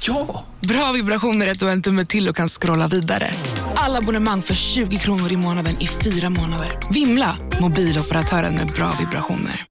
[0.00, 0.44] Ja!
[0.68, 3.30] Bra vibrationer är att du har en tumme till och kan scrolla vidare.
[3.74, 6.78] Alla abonnemang för 20 kronor i månaden i fyra månader.
[6.94, 7.38] Vimla!
[7.60, 9.64] Mobiloperatören med bra vibrationer.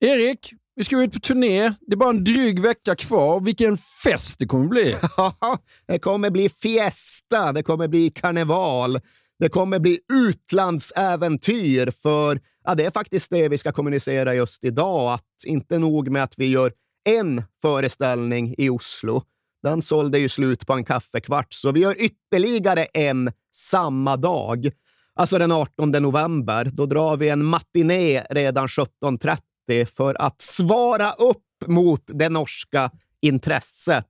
[0.00, 1.72] Erik, vi ska ut på turné.
[1.80, 3.40] Det är bara en dryg vecka kvar.
[3.40, 4.96] Vilken fest det kommer bli!
[5.88, 9.00] det kommer bli fiesta, det kommer bli karneval,
[9.38, 11.90] det kommer bli utlandsäventyr.
[11.90, 15.12] För ja, det är faktiskt det vi ska kommunicera just idag.
[15.12, 16.72] Att inte nog med att vi gör
[17.04, 19.22] en föreställning i Oslo.
[19.62, 24.70] Den sålde ju slut på en kaffekvart, så vi gör ytterligare en samma dag.
[25.14, 26.70] Alltså den 18 november.
[26.72, 34.06] Då drar vi en matiné redan 17.30 för att svara upp mot det norska intresset.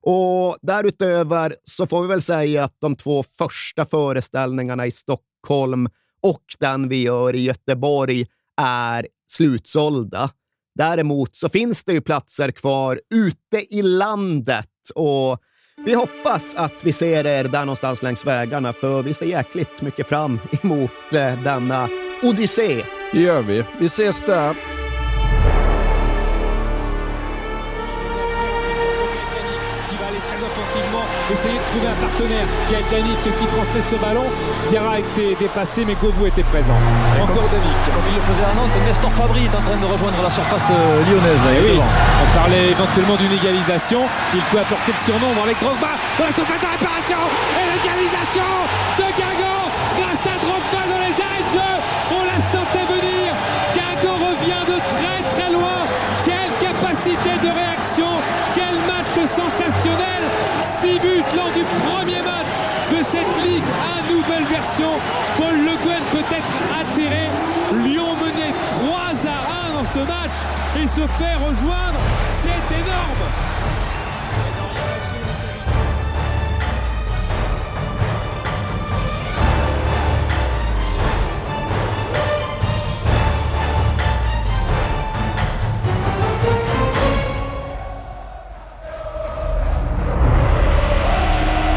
[0.00, 5.88] Och därutöver så får vi väl säga att de två första föreställningarna i Stockholm
[6.22, 8.26] och den vi gör i Göteborg
[8.60, 10.30] är slutsålda.
[10.74, 15.38] Däremot så finns det ju platser kvar ute i landet och
[15.86, 20.06] vi hoppas att vi ser er där någonstans längs vägarna, för vi ser jäkligt mycket
[20.06, 21.88] fram emot eh, denna
[22.22, 22.84] odyssé.
[23.12, 23.64] Det gör vi.
[23.80, 24.83] Vi ses där.
[31.74, 32.46] Trouver un partenaire.
[32.70, 34.26] Gaël Danic qui transmet ce ballon.
[34.68, 36.78] Diarra a été dépassé, mais Govou était présent.
[37.18, 37.78] Et Encore Danic.
[37.90, 40.70] Comme il le faisait à Nantes, Nestor Fabri est en train de rejoindre la surface
[40.70, 41.42] euh, lyonnaise.
[41.42, 44.02] Là, oui, on parlait éventuellement d'une égalisation.
[44.34, 47.22] Il peut apporter le surnombre avec Drogba dans la surface de réparation.
[47.58, 48.50] Et l'égalisation
[48.98, 49.43] de Gago
[64.76, 67.28] Paul Le Guen peut être atterré.
[67.84, 68.98] Lyon menait 3
[69.30, 70.36] à 1 dans ce match
[70.82, 72.00] et se fait rejoindre.
[72.32, 73.24] C'est énorme.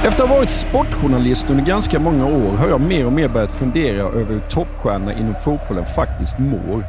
[0.08, 3.54] Efter att ha varit sportjournalist under ganska många år har jag mer och mer börjat
[3.54, 6.86] fundera över hur toppstjärnor inom fotbollen faktiskt mår.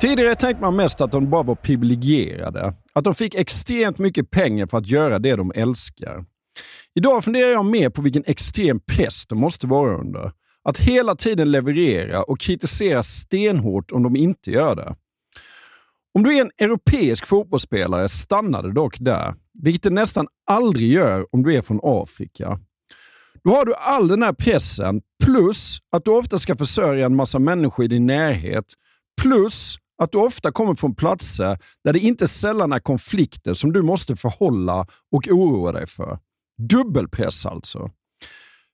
[0.00, 2.74] Tidigare tänkte man mest att de bara var privilegierade.
[2.92, 6.24] Att de fick extremt mycket pengar för att göra det de älskar.
[6.94, 10.32] Idag funderar jag mer på vilken extrem press de måste vara under.
[10.64, 14.94] Att hela tiden leverera och kritisera stenhårt om de inte gör det.
[16.14, 21.26] Om du är en europeisk fotbollsspelare stannar det dock där, vilket det nästan aldrig gör
[21.34, 22.60] om du är från Afrika.
[23.44, 27.38] Då har du all den här pressen, plus att du ofta ska försörja en massa
[27.38, 28.64] människor i din närhet,
[29.22, 33.82] plus att du ofta kommer från platser där det inte sällan är konflikter som du
[33.82, 36.18] måste förhålla och oroa dig för.
[36.58, 37.90] Dubbelpress alltså.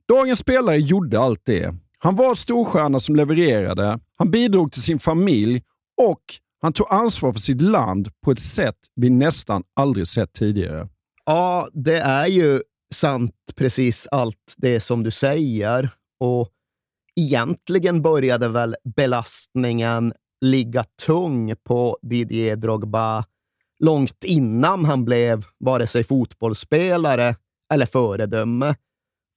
[0.09, 1.75] Dagens spelare gjorde allt det.
[1.98, 5.62] Han var storstjärna som levererade, han bidrog till sin familj
[6.03, 6.22] och
[6.62, 10.88] han tog ansvar för sitt land på ett sätt vi nästan aldrig sett tidigare.
[11.24, 12.62] Ja, det är ju
[12.94, 15.90] sant precis allt det som du säger.
[16.20, 16.48] Och
[17.20, 23.24] egentligen började väl belastningen ligga tung på Didier Drogba
[23.78, 27.36] långt innan han blev vare sig fotbollsspelare
[27.72, 28.74] eller föredöme.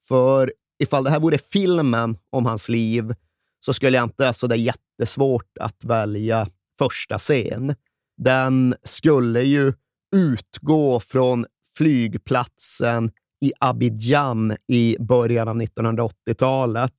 [0.08, 3.14] För ifall det här vore filmen om hans liv
[3.66, 6.48] så skulle jag inte ha det är jättesvårt att välja
[6.78, 7.76] första scen.
[8.18, 9.74] Den skulle ju
[10.16, 11.46] utgå från
[11.78, 16.94] flygplatsen i Abidjan i början av 1980-talet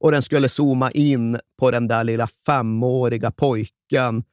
[0.00, 4.24] och den skulle zooma in på den där lilla femåriga pojken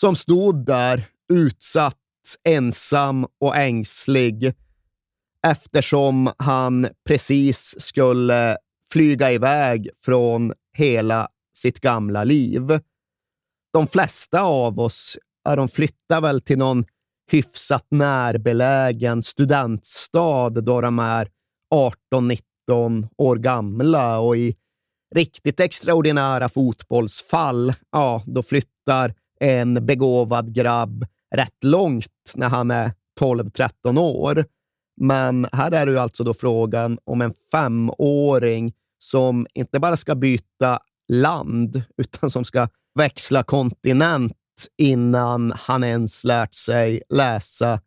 [0.00, 1.98] som stod där utsatt,
[2.44, 4.54] ensam och ängslig
[5.46, 8.56] eftersom han precis skulle
[8.90, 12.80] flyga iväg från hela sitt gamla liv
[13.74, 16.84] de flesta av oss ja, de flyttar väl till någon
[17.30, 21.28] hyfsat närbelägen studentstad då de är
[22.14, 24.56] 18-19 år gamla och i
[25.14, 33.98] riktigt extraordinära fotbollsfall, ja, då flyttar en begåvad grabb rätt långt när han är 12-13
[33.98, 34.46] år.
[35.00, 40.14] Men här är det ju alltså då frågan om en femåring som inte bara ska
[40.14, 40.78] byta
[41.08, 44.32] land, utan som ska växla kontinent
[44.78, 47.80] innan han ens lärt sig läsa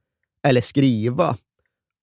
[0.44, 1.38] eller skriva.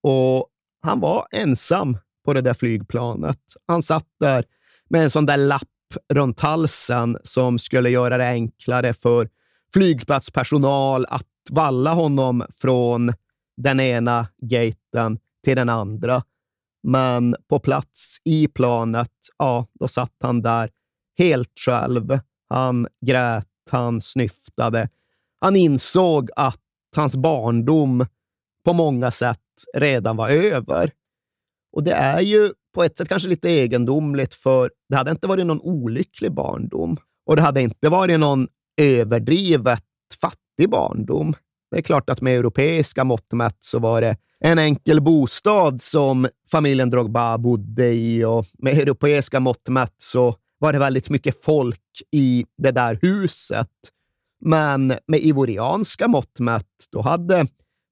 [0.03, 0.49] Och
[0.83, 3.41] han var ensam på det där flygplanet.
[3.67, 4.45] Han satt där
[4.89, 5.69] med en sån där lapp
[6.13, 9.29] runt halsen som skulle göra det enklare för
[9.73, 13.13] flygplatspersonal att valla honom från
[13.57, 16.23] den ena gaten till den andra.
[16.83, 20.71] Men på plats i planet, ja, då satt han där
[21.19, 22.19] helt själv.
[22.49, 24.89] Han grät, han snyftade.
[25.41, 26.61] Han insåg att
[26.97, 28.07] hans barndom
[28.65, 29.39] på många sätt
[29.77, 30.91] redan var över.
[31.73, 35.47] Och det är ju på ett sätt kanske lite egendomligt, för det hade inte varit
[35.47, 36.97] någon olycklig barndom
[37.27, 39.85] och det hade inte varit någon överdrivet
[40.21, 41.35] fattig barndom.
[41.71, 46.29] Det är klart att med europeiska mått mätt så var det en enkel bostad som
[46.51, 52.03] familjen Drogba bodde i och med europeiska mått mätt så var det väldigt mycket folk
[52.11, 53.69] i det där huset.
[54.45, 57.47] Men med ivorianska mått mätt, då hade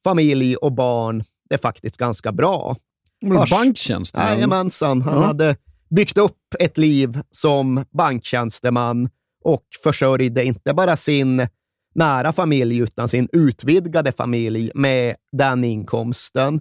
[0.05, 2.77] familj och barn det faktiskt ganska bra.
[3.23, 4.27] Men banktjänsteman?
[4.27, 5.03] Jajamensan.
[5.03, 5.23] Han ja.
[5.23, 5.57] hade
[5.91, 9.09] byggt upp ett liv som banktjänsteman
[9.45, 11.49] och försörjde inte bara sin
[11.95, 16.61] nära familj utan sin utvidgade familj med den inkomsten.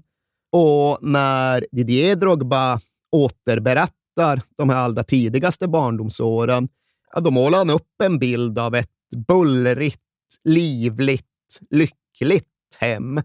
[0.51, 2.79] Och när Didier Drogba
[3.11, 4.00] återberättar
[4.57, 6.69] de här allra tidigaste barndomsåren,
[7.13, 8.89] ja, då målar han upp en bild av ett
[9.27, 10.01] bullrigt,
[10.43, 12.47] livligt, lyckligt
[12.77, 13.21] hem.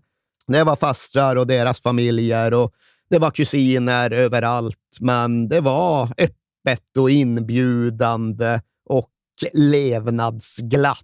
[0.46, 2.72] Det var fastrar och deras familjer och
[3.10, 9.10] det var kusiner överallt, men det var öppet och inbjudande och
[9.52, 11.02] levnadsglatt.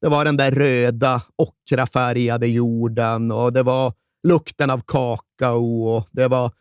[0.00, 3.92] Det var den där röda, ockrafärgade jorden och det var
[4.28, 6.52] lukten av kakao och det var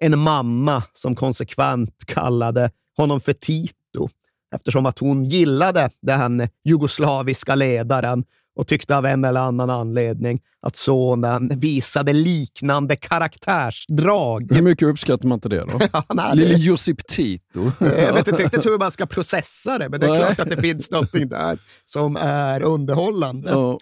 [0.00, 4.08] en mamma som konsekvent kallade honom för Tito
[4.54, 8.24] eftersom att hon gillade den jugoslaviska ledaren
[8.56, 14.54] och tyckte av en eller annan anledning att sonen visade liknande karaktärsdrag.
[14.54, 15.80] Hur mycket uppskattar man inte det då?
[16.08, 17.72] ja, Lille Josip Tito.
[17.78, 20.56] jag vet inte riktigt hur man ska processa det, men det är klart att det
[20.56, 23.50] finns någonting där som är underhållande.
[23.50, 23.78] Ja.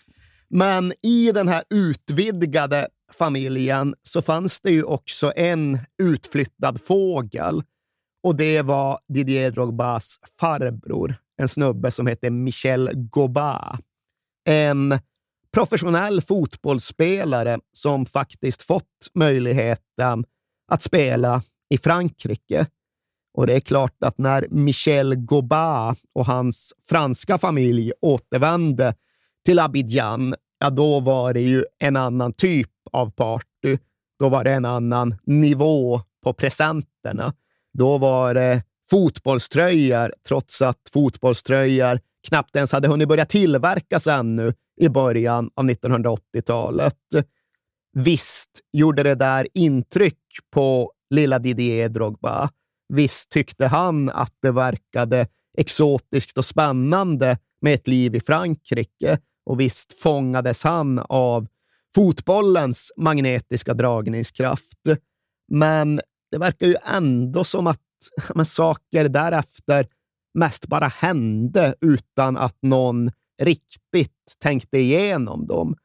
[0.50, 7.62] Men i den här utvidgade familjen så fanns det ju också en utflyttad fågel
[8.22, 13.78] och det var Didier Drogbas farbror, en snubbe som hette Michel Goba
[14.48, 14.98] en
[15.52, 20.24] professionell fotbollsspelare som faktiskt fått möjligheten
[20.72, 22.66] att spela i Frankrike.
[23.34, 28.94] Och det är klart att när Michel Goba och hans franska familj återvände
[29.44, 33.78] till Abidjan, ja, då var det ju en annan typ av party.
[34.18, 37.34] Då var det en annan nivå på presenterna.
[37.72, 44.88] Då var det fotbollströjor, trots att fotbollströjor knappt ens hade hunnit börja tillverkas ännu i
[44.88, 46.94] början av 1980-talet.
[47.92, 50.18] Visst gjorde det där intryck
[50.50, 52.50] på lilla Didier Drogba.
[52.88, 55.26] Visst tyckte han att det verkade
[55.58, 61.46] exotiskt och spännande med ett liv i Frankrike och visst fångades han av
[61.94, 64.78] fotbollens magnetiska dragningskraft.
[65.52, 66.00] Men
[66.30, 67.80] det verkar ju ändå som att
[68.34, 69.86] men, saker därefter
[70.34, 73.10] mest bara hände utan att någon
[73.42, 75.76] riktigt tänkte igenom dem.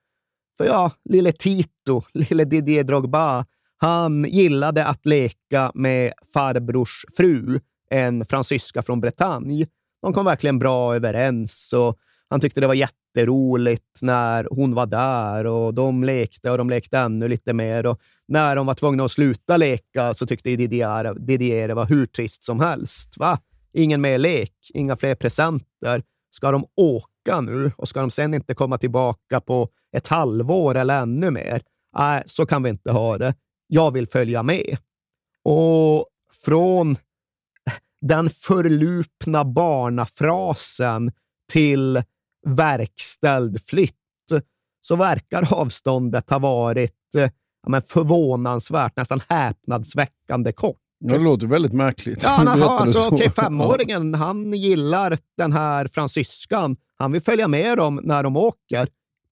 [0.57, 3.45] För ja, lille Tito, lille Didier Drogba,
[3.77, 9.67] han gillade att leka med farbrors fru, en fransyska från Bretagne.
[10.01, 11.97] De kom verkligen bra överens och
[12.33, 16.97] han tyckte det var jätteroligt när hon var där och de lekte och de lekte
[16.97, 17.85] ännu lite mer.
[17.85, 22.05] Och när de var tvungna att sluta leka så tyckte Didier, Didier det var hur
[22.05, 23.17] trist som helst.
[23.17, 23.39] Va?
[23.73, 26.03] Ingen mer lek, inga fler presenter.
[26.29, 31.01] Ska de åka nu och ska de sen inte komma tillbaka på ett halvår eller
[31.01, 31.61] ännu mer?
[31.97, 33.33] Nej, så kan vi inte ha det.
[33.67, 34.77] Jag vill följa med.
[35.43, 36.05] Och
[36.45, 36.97] från
[38.01, 41.11] den förlupna barnafrasen
[41.51, 42.03] till
[42.45, 43.95] verkställd flytt
[44.81, 50.77] så verkar avståndet ha varit ja, men förvånansvärt, nästan häpnadsväckande kort.
[50.99, 52.23] Det låter väldigt märkligt.
[52.23, 56.75] Ja, han, aha, alltså, okay, femåringen, han gillar den här fransyskan.
[56.95, 58.87] Han vill följa med dem när de åker.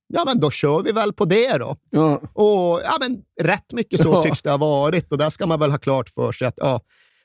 [0.07, 1.75] Ja, men då kör vi väl på det då.
[1.89, 2.21] Ja.
[2.33, 4.23] Och ja, men Rätt mycket så ja.
[4.23, 6.81] tycks det ha varit och där ska man väl ha klart för sig att ja,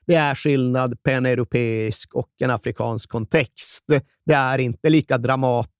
[0.06, 3.84] det är skillnad på en europeisk och en afrikansk kontext.
[4.26, 5.75] Det är inte lika dramatiskt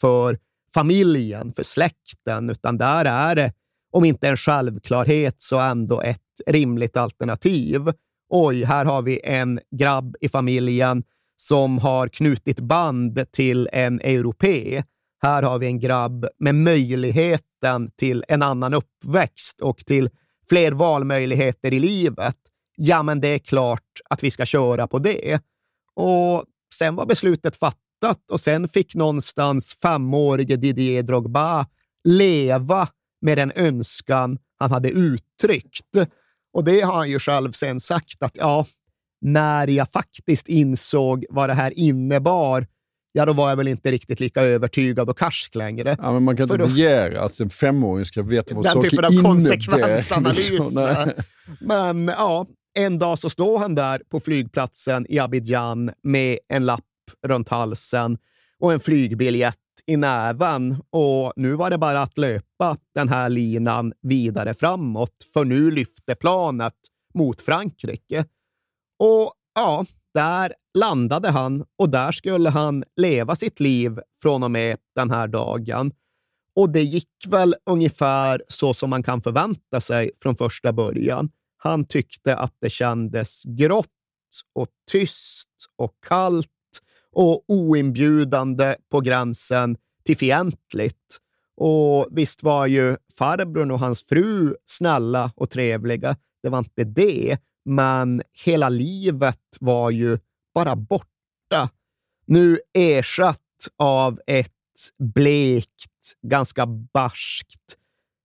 [0.00, 0.38] för
[0.74, 3.52] familjen, för släkten, utan där är det
[3.92, 7.92] om inte en självklarhet så ändå ett rimligt alternativ.
[8.28, 11.04] Oj, här har vi en grabb i familjen
[11.36, 14.82] som har knutit band till en europé.
[15.22, 20.10] Här har vi en grabb med möjligheten till en annan uppväxt och till
[20.48, 22.36] fler valmöjligheter i livet.
[22.76, 25.40] Ja, men det är klart att vi ska köra på det.
[25.94, 26.44] Och
[26.74, 27.81] sen var beslutet fattat
[28.30, 31.66] och sen fick någonstans femårige Didier Drogba
[32.08, 32.88] leva
[33.22, 35.96] med den önskan han hade uttryckt.
[36.52, 38.66] Och det har han ju själv sen sagt att ja,
[39.20, 42.66] när jag faktiskt insåg vad det här innebar,
[43.12, 45.96] ja, då var jag väl inte riktigt lika övertygad och karsk längre.
[45.98, 48.72] Ja, men man kan inte För då- begära att en femåring ska veta vad Den
[48.72, 49.28] saker typen av innebär.
[49.30, 50.74] konsekvensanalys.
[51.60, 52.46] Men ja,
[52.78, 56.84] en dag så står han där på flygplatsen i Abidjan med en lapp
[57.26, 58.18] runt halsen
[58.58, 60.76] och en flygbiljett i näven.
[60.90, 66.14] Och nu var det bara att löpa den här linan vidare framåt, för nu lyfte
[66.14, 66.74] planet
[67.14, 68.24] mot Frankrike.
[68.98, 74.76] Och ja, där landade han och där skulle han leva sitt liv från och med
[74.94, 75.92] den här dagen.
[76.56, 81.30] Och det gick väl ungefär så som man kan förvänta sig från första början.
[81.56, 83.86] Han tyckte att det kändes grått
[84.54, 86.48] och tyst och kallt
[87.12, 91.18] och oinbjudande på gränsen till fientligt.
[91.56, 96.16] Och visst var ju farbrorn och hans fru snälla och trevliga.
[96.42, 100.18] Det var inte det, men hela livet var ju
[100.54, 101.70] bara borta.
[102.26, 103.38] Nu ersatt
[103.76, 104.52] av ett
[104.98, 107.76] blekt, ganska barskt,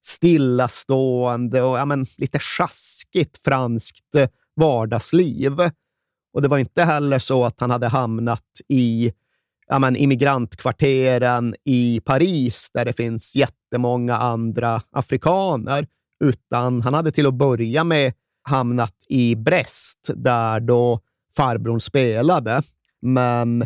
[0.06, 5.52] stillastående och ja, men, lite sjaskigt franskt eh, vardagsliv.
[6.38, 9.12] Och det var inte heller så att han hade hamnat i
[9.68, 15.88] ja, men, immigrantkvarteren i Paris där det finns jättemånga andra afrikaner,
[16.24, 18.14] utan han hade till att börja med
[18.50, 21.00] hamnat i Brest där då
[21.36, 22.62] farbrorn spelade.
[23.02, 23.62] Men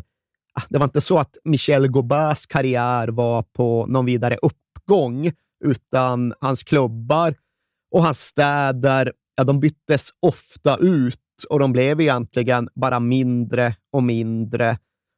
[0.54, 5.32] ah, det var inte så att Michel Gobas karriär var på någon vidare uppgång,
[5.66, 7.36] utan hans klubbar
[7.92, 14.04] och hans städer ja, de byttes ofta ut och de blev egentligen bara mindre och
[14.04, 14.78] mindre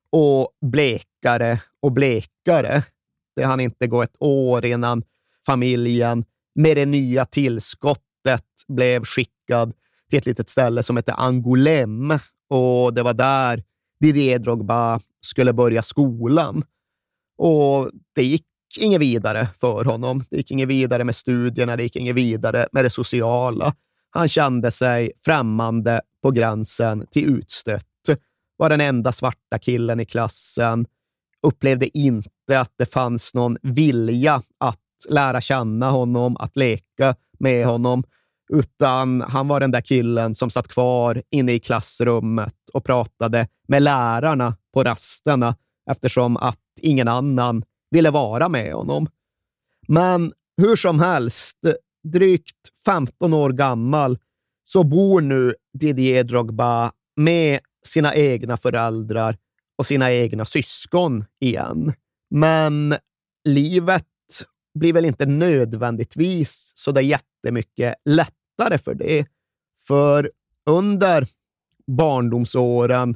[0.10, 2.84] och blekare och blekare.
[3.36, 5.04] Det hann inte gå ett år innan
[5.46, 6.26] familjen
[6.56, 9.74] med det nya tillskottet blev skickad
[10.10, 13.64] till ett litet ställe som heter Angoulême och det var där
[14.00, 16.64] Didier Drogba skulle börja skolan.
[17.38, 18.46] Och det gick
[18.80, 20.24] inget vidare för honom.
[20.30, 23.76] Det gick inget vidare med studierna, det gick inget vidare med det sociala.
[24.16, 27.86] Han kände sig främmande på gränsen till utstött.
[28.58, 30.86] Var den enda svarta killen i klassen.
[31.42, 34.80] Upplevde inte att det fanns någon vilja att
[35.10, 38.04] lära känna honom, att leka med honom,
[38.54, 43.84] utan han var den där killen som satt kvar inne i klassrummet och pratade med
[43.84, 45.56] lärarna på rasterna
[45.92, 49.08] eftersom att ingen annan ville vara med honom.
[49.88, 51.58] Men hur som helst,
[52.04, 54.18] drygt 15 år gammal,
[54.64, 59.38] så bor nu Didier Drogba med sina egna föräldrar
[59.78, 61.94] och sina egna syskon igen.
[62.30, 62.96] Men
[63.50, 64.06] livet
[64.80, 69.26] blir väl inte nödvändigtvis så där jättemycket lättare för det.
[69.88, 70.32] För
[70.70, 71.28] under
[71.88, 73.16] barndomsåren,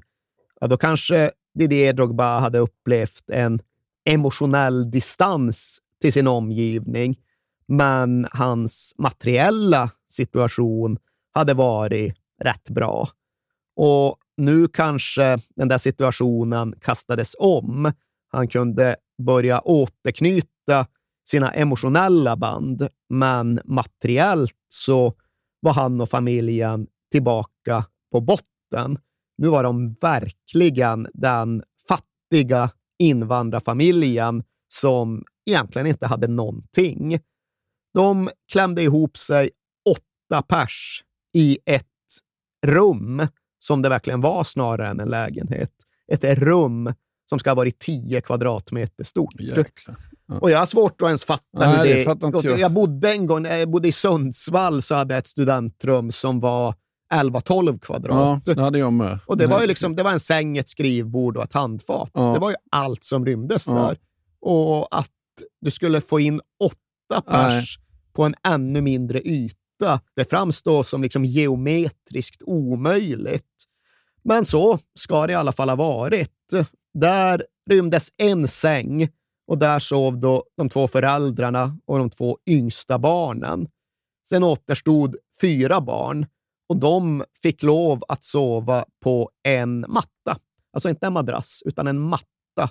[0.59, 3.61] ja, då kanske Didier Drogba hade upplevt en
[4.09, 7.19] emotionell distans till sin omgivning,
[7.67, 10.97] men hans materiella situation
[11.33, 13.09] hade varit rätt bra.
[13.75, 17.91] Och nu kanske den där situationen kastades om.
[18.31, 20.85] Han kunde börja återknyta
[21.29, 25.13] sina emotionella band, men materiellt så
[25.59, 28.99] var han och familjen tillbaka på botten.
[29.37, 32.69] Nu var de verkligen den fattiga
[32.99, 34.43] invandrarfamiljen
[34.73, 37.19] som egentligen inte hade någonting.
[37.97, 39.49] De klämde ihop sig
[39.89, 41.85] åtta pers i ett
[42.65, 43.27] rum
[43.59, 45.71] som det verkligen var snarare än en lägenhet.
[46.11, 46.93] Ett rum
[47.29, 49.33] som ska ha varit 10 kvadratmeter stort.
[49.37, 49.63] Ja.
[50.41, 52.49] Och jag har svårt att ens fatta Nej, hur det det...
[52.49, 52.59] jag.
[52.59, 56.75] jag bodde en gång, jag bodde i Sundsvall, så hade jag ett studentrum som var
[57.13, 58.45] 11-12 Ja, kvadrat.
[58.45, 59.19] det hade jag med.
[59.25, 62.11] Och det var ju liksom, det var en säng, ett skrivbord och ett handfat.
[62.13, 62.33] Ja.
[62.33, 63.73] Det var ju allt som rymdes Ja.
[63.73, 63.97] där.
[64.41, 65.11] Och att
[65.61, 67.79] du skulle få in åtta pers
[68.17, 73.63] på en ännu mindre yta, det framstår som liksom geometriskt omöjligt.
[74.23, 76.53] Men så ska det i alla fall ha varit.
[76.93, 79.09] Där rymdes en säng
[79.47, 83.67] och där sov då de två föräldrarna och de två yngsta barnen.
[84.29, 86.25] Sen återstod fyra barn
[86.69, 90.39] och de fick lov att sova på en matta.
[90.73, 92.69] Alltså inte en madrass, utan en matta.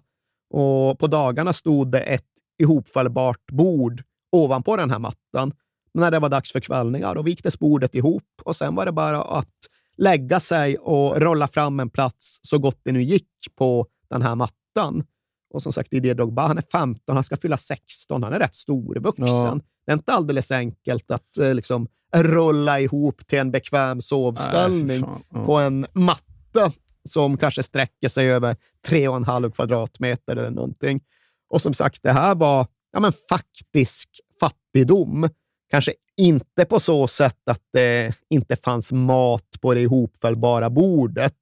[0.51, 2.25] Och på dagarna stod det ett
[2.59, 5.53] ihopfällbart bord ovanpå den här mattan.
[5.95, 9.23] När det var dags för kvällningar, då viktes bordet ihop och sen var det bara
[9.23, 9.55] att
[9.97, 13.29] lägga sig och rolla fram en plats så gott det nu gick
[13.59, 15.05] på den här mattan.
[15.51, 18.55] Och som sagt, Didier Drogba, han är 15, han ska fylla 16, han är rätt
[18.55, 19.27] storvuxen.
[19.27, 19.61] Ja.
[19.87, 25.11] Det är inte alldeles enkelt att eh, liksom, rulla ihop till en bekväm sovställning Nej,
[25.31, 25.45] ja.
[25.45, 26.73] på en matta
[27.05, 28.57] som kanske sträcker sig över
[28.87, 31.01] tre och en halv kvadratmeter eller någonting.
[31.49, 34.09] Och som sagt, det här var ja, men faktisk
[34.41, 35.29] fattigdom.
[35.71, 41.37] Kanske inte på så sätt att det inte fanns mat på det ihopfällbara bordet.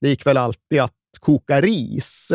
[0.00, 2.32] Det gick väl alltid att koka ris,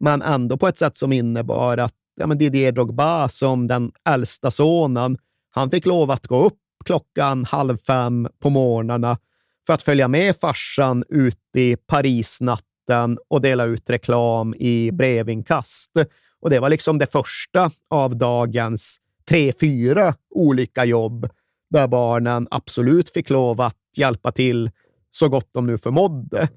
[0.00, 4.50] men ändå på ett sätt som innebar att ja, men Didier Drogba, som den äldsta
[4.50, 5.18] sonen,
[5.50, 9.18] han fick lov att gå upp klockan halv fem på morgnarna
[9.66, 15.90] för att följa med farsan ut i Parisnatten och dela ut reklam i brevinkast.
[16.40, 21.28] Och det var liksom det första av dagens tre, fyra olika jobb
[21.70, 24.70] där barnen absolut fick lov att hjälpa till
[25.10, 26.48] så gott de nu förmådde.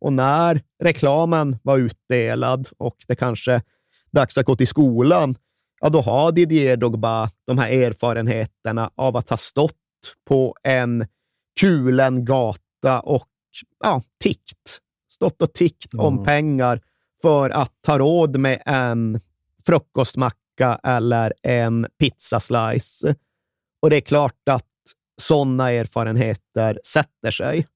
[0.00, 3.62] Och när reklamen var utdelad och det kanske
[4.12, 5.36] dags att gå till skolan,
[5.80, 9.74] ja, då har Didier Drogba de här erfarenheterna av att ha stått
[10.28, 11.06] på en
[11.60, 13.28] kulen gata och
[13.84, 14.80] ja, tickt.
[15.08, 16.06] Stått och tickt mm.
[16.06, 16.80] om pengar
[17.24, 19.20] för att ta råd med en
[19.66, 23.14] frukostmacka eller en pizzaslice.
[23.82, 24.64] Och det är klart att
[25.22, 27.66] sådana erfarenheter sätter sig.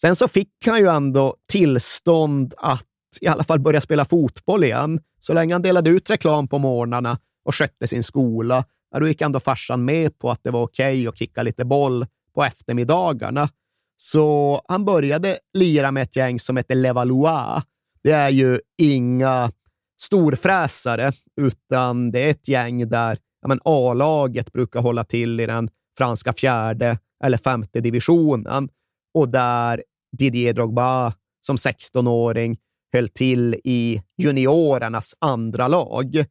[0.00, 2.86] Sen så fick han ju ändå tillstånd att
[3.20, 5.00] i alla fall börja spela fotboll igen.
[5.18, 8.64] Så länge han delade ut reklam på morgnarna och skötte sin skola,
[8.98, 12.06] då gick ändå farsan med på att det var okej okay att kicka lite boll
[12.34, 13.48] på eftermiddagarna.
[13.96, 17.62] Så han började lira med ett gäng som heter Levallois.
[18.02, 19.52] Det är ju inga
[20.00, 26.32] storfräsare, utan det är ett gäng där ja, A-laget brukar hålla till i den franska
[26.32, 28.68] fjärde eller femte divisionen
[29.14, 29.82] och där
[30.16, 31.14] Didier Drogba
[31.46, 32.58] som 16-åring
[32.92, 36.24] höll till i juniorernas andra lag.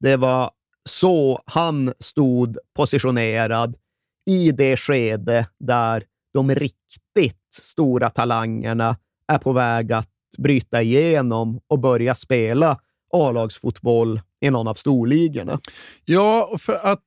[0.00, 0.50] Det var
[0.88, 3.76] så han stod positionerad
[4.30, 6.02] i det skede där
[6.34, 8.96] de riktigt stora talangerna
[9.32, 12.78] är på väg att bryta igenom och börja spela
[13.12, 15.60] A-lagsfotboll i någon av storligorna.
[16.04, 17.02] Ja, för att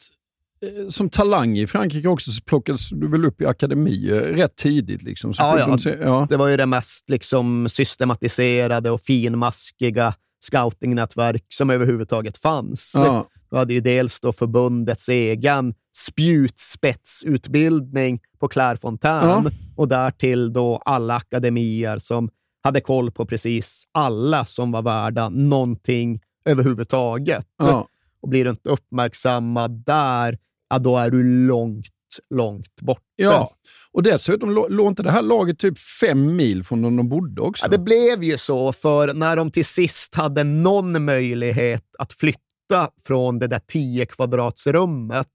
[0.62, 5.04] eh, som talang i Frankrike också så plockades du väl upp i akademier rätt tidigt?
[5.04, 5.34] Liksom.
[5.38, 5.78] Ja, ja.
[5.78, 12.92] Se, ja, det var ju det mest liksom, systematiserade och finmaskiga scoutingnätverk som överhuvudtaget fanns.
[12.96, 13.28] Ja.
[13.50, 19.52] Du hade ju dels då förbundets egen spjutspetsutbildning på Clairefontaine ja.
[19.76, 22.30] och därtill då alla akademier som
[22.67, 27.47] hade koll på precis alla som var värda någonting överhuvudtaget.
[27.58, 27.88] Ja.
[28.21, 30.38] Och blir du inte uppmärksammad där,
[30.69, 31.88] ja, då är du långt,
[32.30, 33.01] långt borta.
[33.15, 33.51] Ja,
[33.91, 37.65] och dessutom låg inte det här laget typ fem mil från där de bodde också?
[37.65, 42.89] Ja, det blev ju så, för när de till sist hade någon möjlighet att flytta
[43.03, 45.32] från det där 10 kvadratsrummet,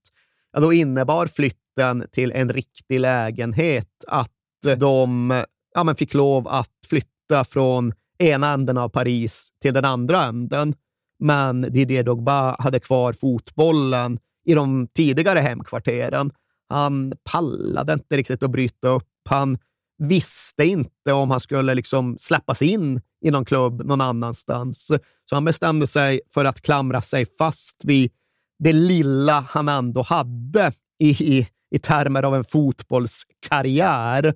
[0.52, 4.30] ja, då innebar flytten till en riktig lägenhet att
[4.76, 7.08] de ja, men fick lov att flytta
[7.46, 10.74] från ena änden av Paris till den andra änden.
[11.18, 16.32] Men Didier Drogba hade kvar fotbollen i de tidigare hemkvarteren.
[16.68, 19.08] Han pallade inte riktigt att bryta upp.
[19.28, 19.58] Han
[19.98, 24.90] visste inte om han skulle liksom släppas in i någon klubb någon annanstans.
[25.24, 28.10] Så han bestämde sig för att klamra sig fast vid
[28.58, 34.34] det lilla han ändå hade i, i, i termer av en fotbollskarriär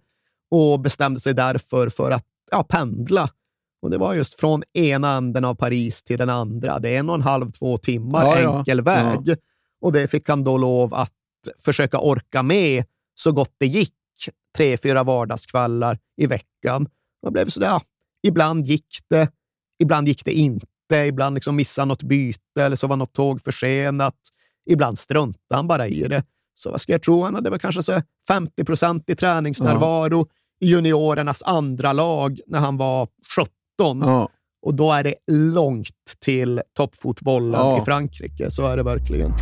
[0.50, 3.30] och bestämde sig därför för att ja, pendla
[3.82, 6.78] och det var just från ena änden av Paris till den andra.
[6.78, 8.84] Det är en och en halv, två timmar ja, enkel ja.
[8.84, 9.20] väg.
[9.24, 9.36] Ja.
[9.80, 11.12] Och det fick han då lov att
[11.58, 13.94] försöka orka med så gott det gick
[14.56, 16.88] tre, fyra vardagskvällar i veckan.
[17.22, 17.82] Och blev så där,
[18.22, 19.30] ibland gick det,
[19.78, 20.96] ibland gick det inte.
[21.06, 24.18] Ibland liksom missade något byte eller så var något tåg försenat.
[24.70, 26.24] Ibland struntade han bara i det.
[26.54, 27.22] Så vad ska jag tro?
[27.22, 30.26] Han hade väl kanske så 50 procent i träningsnärvaro
[30.60, 34.28] juniorernas andra lag när han var 17 Ja.
[34.62, 35.88] Och då är det långt
[36.20, 37.78] till toppfotbollen ja.
[37.78, 38.50] i Frankrike.
[38.50, 39.32] Så är det verkligen.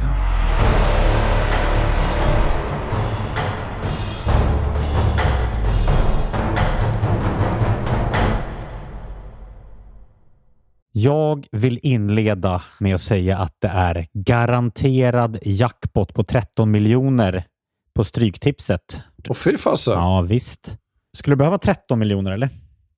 [10.96, 17.44] Jag vill inleda med att säga att det är garanterad jackpot på 13 miljoner
[17.94, 19.03] på Stryktipset.
[19.29, 19.94] Och fy fasen.
[19.94, 20.77] Ja, visst.
[21.14, 22.50] Skulle du behöva 13 miljoner eller?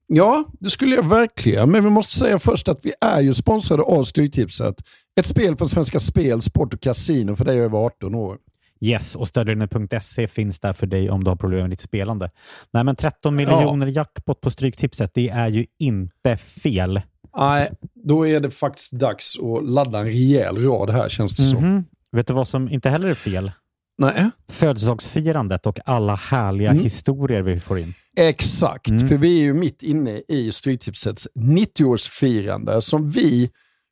[0.06, 1.70] Ja, det skulle jag verkligen.
[1.70, 4.74] Men vi måste säga först att vi är ju sponsrade av Stryktipset.
[5.20, 8.38] Ett spel från Svenska Spel, Sport och Casino för dig över 18 år.
[8.80, 12.30] Yes, och stödlinjen.se finns där för dig om du har problem med ditt spelande.
[12.72, 17.00] Nej, men 13 miljoner jackpot på Stryktipset, det är ju inte fel.
[17.38, 21.70] Nej, då är det faktiskt dags att ladda en rejäl rad här känns det som.
[21.70, 21.84] Mhm.
[22.12, 23.52] Vet du vad som inte heller är fel?
[23.98, 24.30] Nej.
[24.48, 26.82] Födelsedagsfirandet och alla härliga Mm.
[26.82, 27.94] historier vi får in.
[28.16, 29.08] Exakt, Mm.
[29.08, 33.50] för vi är ju mitt inne i Stryktipsets 90-årsfirande som vi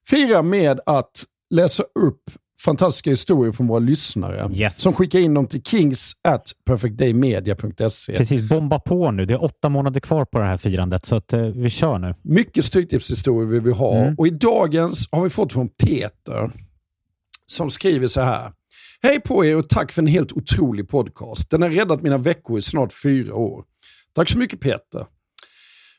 [0.09, 2.21] firar med att läsa upp
[2.64, 4.51] fantastiska historier från våra lyssnare.
[4.55, 4.77] Yes.
[4.81, 8.17] Som skickar in dem till kings at perfectdaymedia.se.
[8.17, 9.27] Precis, bomba på nu.
[9.27, 12.14] Det är åtta månader kvar på det här firandet, så att, eh, vi kör nu.
[12.23, 13.95] Mycket Stryktipshistorier vill vi ha.
[13.97, 14.14] Mm.
[14.19, 16.51] Och i dagens har vi fått från Peter
[17.47, 18.53] som skriver så här.
[19.05, 21.51] Hej på er och tack för en helt otrolig podcast.
[21.51, 23.64] Den har räddat mina veckor i snart fyra år.
[24.14, 25.07] Tack så mycket Peter.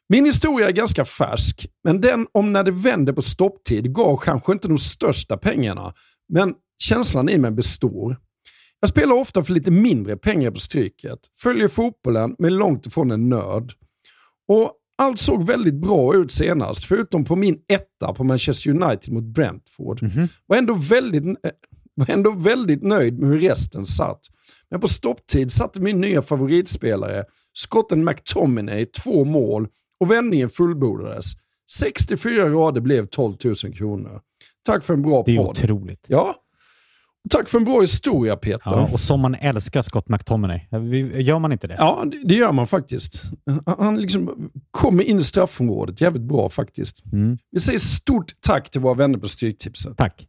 [0.10, 4.52] Min historia är ganska färsk, men den om när det vände på stopptid gav kanske
[4.52, 5.94] inte de största pengarna.
[6.34, 8.18] Men känslan i mig består.
[8.80, 13.12] Jag spelar ofta för lite mindre pengar på Stryket, följer fotbollen men är långt ifrån
[13.12, 13.74] en nörd.
[14.48, 19.24] Och allt såg väldigt bra ut senast, förutom på min etta på Manchester United mot
[19.24, 20.02] Brentford.
[20.46, 21.52] Var ändå väldigt, eh,
[21.96, 24.20] var ändå väldigt nöjd med hur resten satt.
[24.70, 29.68] Men på stopptid satte min nya favoritspelare, skotten McTominay, två mål
[30.00, 31.26] och vändningen fullbordades.
[31.78, 34.22] 64 rader blev 12 000 kronor.
[34.66, 35.48] Tack för en bra Det är podd.
[35.50, 36.06] otroligt.
[36.08, 36.36] Ja.
[37.30, 38.62] Tack för en bra historia Peter.
[38.66, 40.60] Ja, och som man älskar Scott McTominay.
[41.24, 41.76] Gör man inte det?
[41.80, 43.24] Ja, det, gör man faktiskt.
[43.66, 47.04] Han- Han liksom kommer in i straffområdet jävligt bra faktiskt.
[47.14, 47.38] Mm.
[47.52, 49.98] Vi säger stort tack till våra vänner på Stryktipset.
[49.98, 50.28] Tack.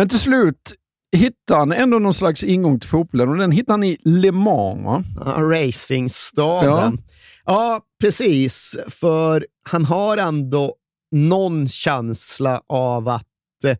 [0.00, 0.74] Men till slut
[1.16, 4.84] hittar han ändå någon slags ingång till fotbollen och den hittar han i Le Mans.
[4.84, 5.04] va?
[5.16, 7.02] Ja, Racingstaden.
[7.44, 7.80] Ja.
[8.00, 8.76] precis.
[8.88, 10.74] För han har ändå
[11.10, 13.24] någon känsla av att
[13.64, 13.76] eh,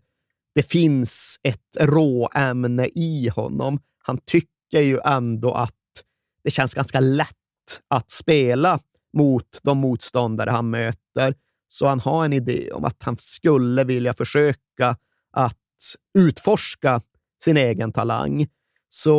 [0.55, 3.81] det finns ett råämne i honom.
[4.03, 5.75] Han tycker ju ändå att
[6.45, 7.29] det känns ganska lätt
[7.89, 8.79] att spela
[9.17, 11.35] mot de motståndare han möter.
[11.69, 14.97] Så han har en idé om att han skulle vilja försöka
[15.33, 15.60] att
[16.19, 17.03] utforska
[17.45, 18.47] sin egen talang.
[18.89, 19.11] Så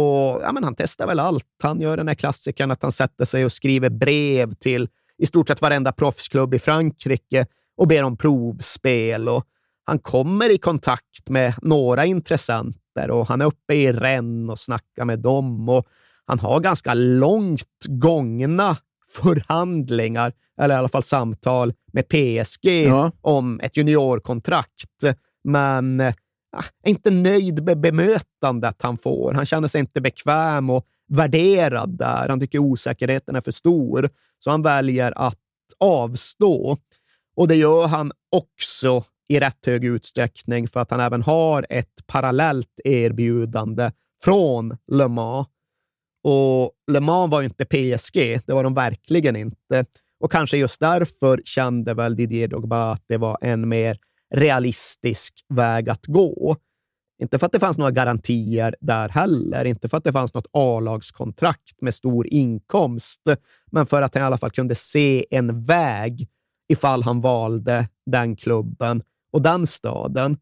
[0.44, 1.46] ja, men han testar väl allt.
[1.64, 5.48] Han gör den här klassikern att han sätter sig och skriver brev till i stort
[5.48, 7.46] sett varenda proffsklubb i Frankrike
[7.78, 9.30] och ber om provspel.
[9.30, 9.44] Och
[9.84, 15.06] han kommer i kontakt med några intressenter och han är uppe i Rennes och snackar
[15.06, 15.70] med dem.
[15.70, 15.88] Och
[16.26, 23.12] han har ganska långt gångna förhandlingar, eller i alla fall samtal med PSG Ja.
[23.22, 25.04] om ett juniorkontrakt.
[25.44, 26.04] Men
[26.52, 29.34] Ah, är inte nöjd med bemötandet han får.
[29.34, 32.30] Han känner sig inte bekväm och värderad där.
[32.30, 34.10] Han tycker osäkerheten är för stor,
[34.40, 35.38] så han väljer att
[35.80, 36.78] avstå.
[37.36, 42.08] Och det gör han också i rätt hög utsträckning för att han även har ett
[42.08, 43.92] parallellt erbjudande
[44.24, 45.48] från Le Mans.
[46.24, 49.86] Och Le Mans var ju inte PSG, det var de verkligen inte.
[50.20, 53.98] Och kanske just därför kände väl Didier Drogba att det var en mer
[54.32, 56.56] realistisk väg att gå.
[57.22, 60.48] Inte för att det fanns några garantier där heller, inte för att det fanns något
[60.54, 63.22] A-lagskontrakt med stor inkomst,
[63.72, 66.28] men för att han i alla fall kunde se en väg
[66.70, 70.38] ifall han valde den klubben och den staden.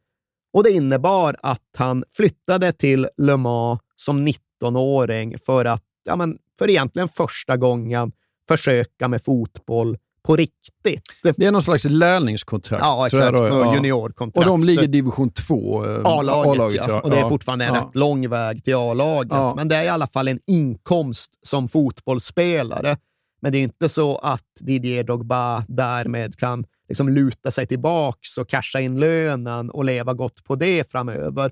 [0.53, 6.37] Och det innebar att han flyttade till Le Mans som 19-åring för att, ja men,
[6.59, 8.11] för egentligen första gången
[8.47, 9.97] försöka med fotboll
[10.29, 11.03] på riktigt.
[11.23, 12.83] Det är någon slags lärlingskontrakt.
[12.83, 13.37] Ja, exakt.
[13.37, 13.75] det, ja.
[13.75, 14.37] juniorkontrakt.
[14.37, 15.85] Och de ligger i division 2.
[15.85, 17.01] eh, A-laget, ja.
[17.01, 19.55] Och det är fortfarande en rätt lång väg till A-laget.
[19.55, 22.97] Men det är i alla fall en inkomst som fotbollsspelare.
[23.41, 28.49] Men det är inte så att Didier Drogba därmed kan liksom luta sig tillbaks och
[28.49, 31.51] casha in lönen och leva gott på det framöver.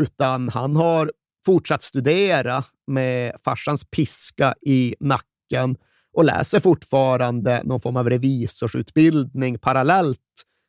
[0.00, 1.12] Utan han har
[1.46, 5.76] fortsatt studera med farsans piska i nacken
[6.18, 10.18] och läser fortfarande någon form av revisorsutbildning parallellt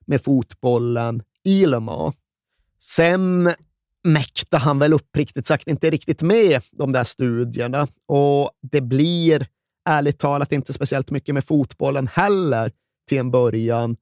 [0.05, 2.15] med fotbollen i Le Mans.
[2.79, 3.53] Sen
[4.03, 9.47] mäktar han väl uppriktigt sagt inte riktigt med de där studierna och det blir
[9.89, 12.71] ärligt talat inte speciellt mycket med fotbollen heller
[13.07, 13.97] till en början.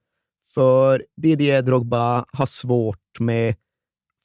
[0.53, 3.55] För Didier Drogba har svårt med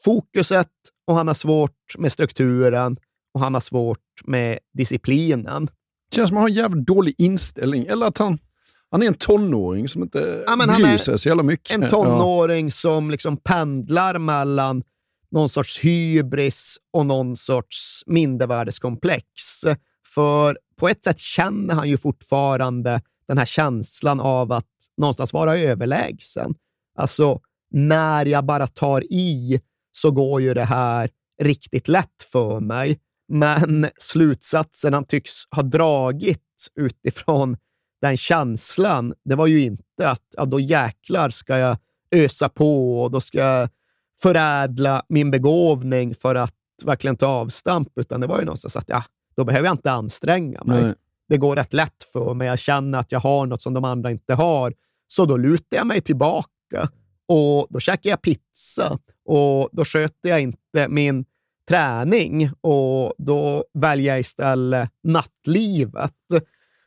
[0.04, 0.70] fokuset
[1.06, 2.96] och han har svårt med strukturen
[3.34, 5.68] och han har svårt med disciplinen.
[6.12, 7.86] Känns som att han har en jävligt dålig inställning.
[7.86, 8.38] Eller att han,
[8.90, 11.74] han är en tonåring som inte Ja, bryr sig så jävla mycket.
[11.74, 14.82] En tonåring som liksom pendlar mellan
[15.30, 19.26] någon sorts hybris och någon sorts mindervärdeskomplex.
[20.14, 25.58] För på ett sätt känner han ju fortfarande den här känslan av att någonstans vara
[25.58, 26.54] överlägsen.
[26.98, 29.60] Alltså, när jag bara tar i
[29.92, 31.10] så går ju det här
[31.42, 32.98] riktigt lätt för mig.
[33.34, 37.56] Men slutsatsen han tycks ha dragit utifrån
[38.00, 41.76] den känslan, det var ju inte att ja, då jäklar ska jag
[42.10, 43.68] ösa på och då ska jag
[44.22, 49.04] förädla min begåvning för att verkligen ta avstamp, utan det var ju någonstans att ja,
[49.36, 50.82] då behöver jag inte anstränga mig.
[50.82, 50.94] Nej.
[51.28, 52.48] Det går rätt lätt för mig.
[52.48, 54.74] Jag känner att jag har något som de andra inte har.
[55.06, 56.90] Så då lutar jag mig tillbaka
[57.28, 61.24] och då käkar jag pizza och då sköter jag inte min
[61.68, 66.14] träning och då väljer jag istället nattlivet.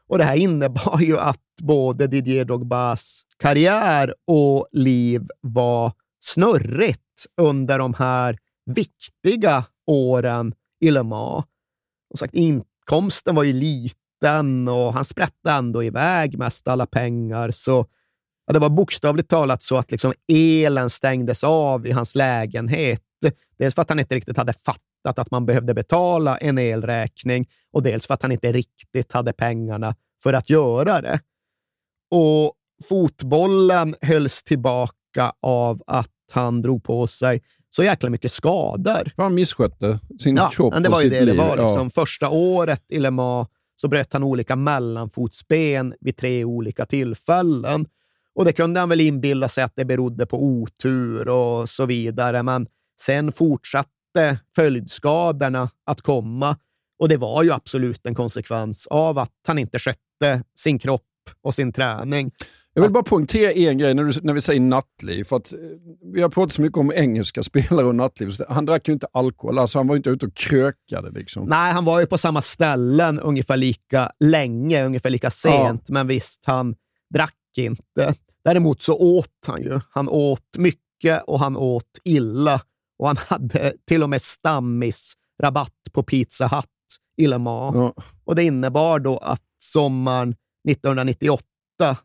[0.08, 7.80] Och det här innebar ju att både Didier Drogbas karriär och liv var snurrigt under
[7.80, 11.46] de här viktiga åren i Le Mans.
[12.14, 17.52] Och sagt, inkomsten var ju liten och han sprätte ändå iväg mest alla pengar.
[17.52, 17.86] Så
[18.48, 23.02] ja, det var bokstavligt talat så att liksom elen stängdes av i hans lägenhet.
[23.60, 27.84] Dels för att han inte riktigt hade fattat att man behövde betala en elräkning och
[27.84, 31.20] dels för att han inte riktigt hade pengarna för att göra det.
[32.12, 39.12] Och fotbollen hölls tillbaka av att han drog på sig så jäkla mycket skador.
[39.18, 41.38] Han misskötte sin Ja, kropp men det och var ju sitt det det liv.
[41.38, 41.58] var.
[41.58, 41.64] Ja.
[41.64, 41.90] Liksom.
[41.90, 47.86] Första året i Le Mans så bröt han olika mellanfotsben vid tre olika tillfällen.
[48.36, 52.44] Och det kunde han väl inbilla sig att det berodde på otur och så vidare,
[52.44, 52.68] men
[53.02, 56.58] sen fortsatte följdskadorna att komma.
[57.00, 61.02] Och det var ju absolut en konsekvens av att han inte skötte sin kropp
[61.42, 62.32] och sin träning.
[62.78, 65.24] Jag vill bara poängtera en grej när, du, när vi säger nattliv.
[65.24, 65.60] För att, eh,
[66.14, 68.30] vi har pratat så mycket om engelska spelare och nattliv.
[68.30, 71.12] Så Han drack ju inte alkohol, alltså han var inte ute och krökade.
[71.12, 71.46] Liksom.
[71.46, 76.46] Nej, han var ju på samma ställen ungefär lika länge, ungefär lika sent, men visst,
[76.46, 76.76] han
[77.14, 78.14] drack inte.
[78.44, 79.80] Däremot så åt han ju.
[79.90, 82.62] Han åt mycket och han åt illa.
[82.98, 86.66] Och han hade till och med stammisrabatt på Pizza Hut
[87.18, 87.76] i Le Mans.
[87.76, 88.04] Ja.
[88.24, 90.36] Och det innebar då att sommaren
[90.70, 91.44] 1998,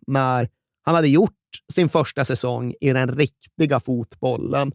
[0.06, 0.48] när
[0.82, 1.30] han hade gjort
[1.72, 4.72] sin första säsong i den riktiga fotbollen,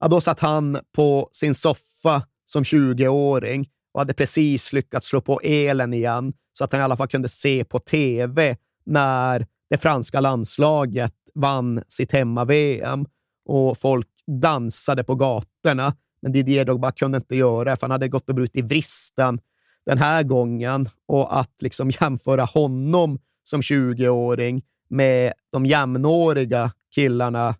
[0.00, 5.40] ja, då satt han på sin soffa som 20-åring och hade precis lyckats slå på
[5.40, 10.20] elen igen så att han i alla fall kunde se på tv när det franska
[10.20, 13.06] landslaget vann sitt hemma-VM
[13.44, 15.94] och folk dansade på gatorna.
[16.22, 19.40] Men Didier Drogba kunde inte göra det, för han hade gått och brutit vristen
[19.86, 20.88] den här gången.
[21.06, 27.54] Och att liksom jämföra honom som 20-åring med de jämnåriga killarna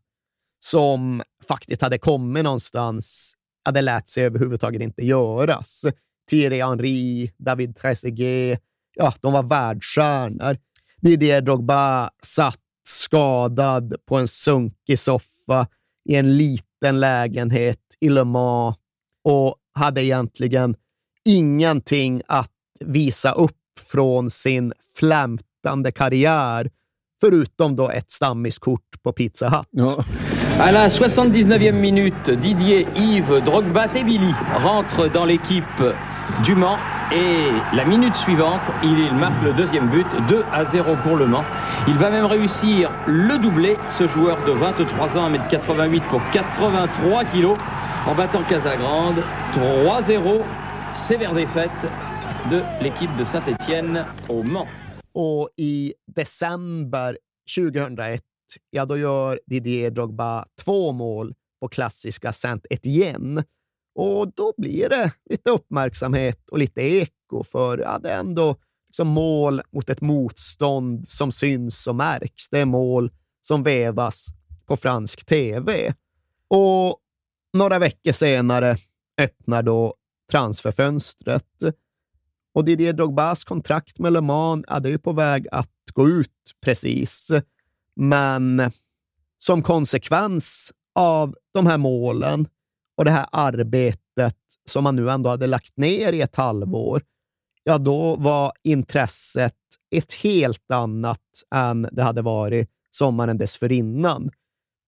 [0.58, 5.84] som faktiskt hade kommit någonstans, hade det lät sig överhuvudtaget inte göras.
[6.30, 8.60] Thierry Henry, David Trezeguet,
[8.94, 10.56] ja, de var världsstjärnor.
[11.00, 15.66] Didier Drogba satt skadad på en sunkig soffa
[16.10, 18.76] i en liten lägenhet i Le Mans
[19.24, 20.76] och hade egentligen
[21.24, 23.56] ingenting att visa upp
[23.92, 26.70] från sin flämtande karriär,
[27.20, 29.68] förutom då ett stammiskort på Pizza Hut.
[29.70, 30.04] Ja.
[30.58, 35.94] À la 79e minute, Didier Yves Drogba Tebili rentre dans l'équipe
[36.44, 36.78] du Mans
[37.12, 41.44] et la minute suivante, il marque le deuxième but, 2 à 0 pour le Mans.
[41.88, 47.58] Il va même réussir le doublé, ce joueur de 23 ans, 1m88 pour 83 kilos,
[48.06, 50.42] en battant Casagrande 3-0.
[50.94, 51.70] Sévère défaite
[52.50, 54.68] de l'équipe de Saint-Étienne au Mans.
[55.12, 57.16] Och i december
[57.56, 58.20] 2001,
[58.70, 63.44] ja då gör Didier Drogba två mål på klassiska Saint-Étienne.
[64.02, 68.56] Och då blir det lite uppmärksamhet och lite eko, för ja, det är ändå
[68.88, 72.48] liksom mål mot ett motstånd som syns och märks.
[72.48, 73.10] Det är mål
[73.40, 74.26] som vevas
[74.66, 75.94] på fransk tv.
[76.48, 76.96] Och
[77.52, 78.76] några veckor senare
[79.18, 79.94] öppnar då
[80.30, 81.62] transferfönstret.
[82.54, 86.54] Och Didier Drogbas kontrakt med Le Mans ja, det är på väg att gå ut
[86.60, 87.32] precis.
[87.96, 88.70] Men
[89.38, 92.48] som konsekvens av de här målen
[93.00, 97.02] och det här arbetet som man nu ändå hade lagt ner i ett halvår,
[97.64, 99.54] ja, då var intresset
[99.90, 101.20] ett helt annat
[101.54, 104.30] än det hade varit sommaren dessförinnan.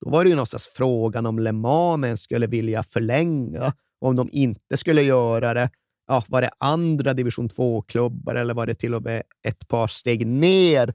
[0.04, 3.72] då var det ju någonstans frågan om Le Mans skulle vilja förlänga.
[4.00, 5.70] Om de inte skulle göra det,
[6.06, 10.26] ja, var det andra division 2-klubbar eller var det till och med ett par steg
[10.26, 10.94] ner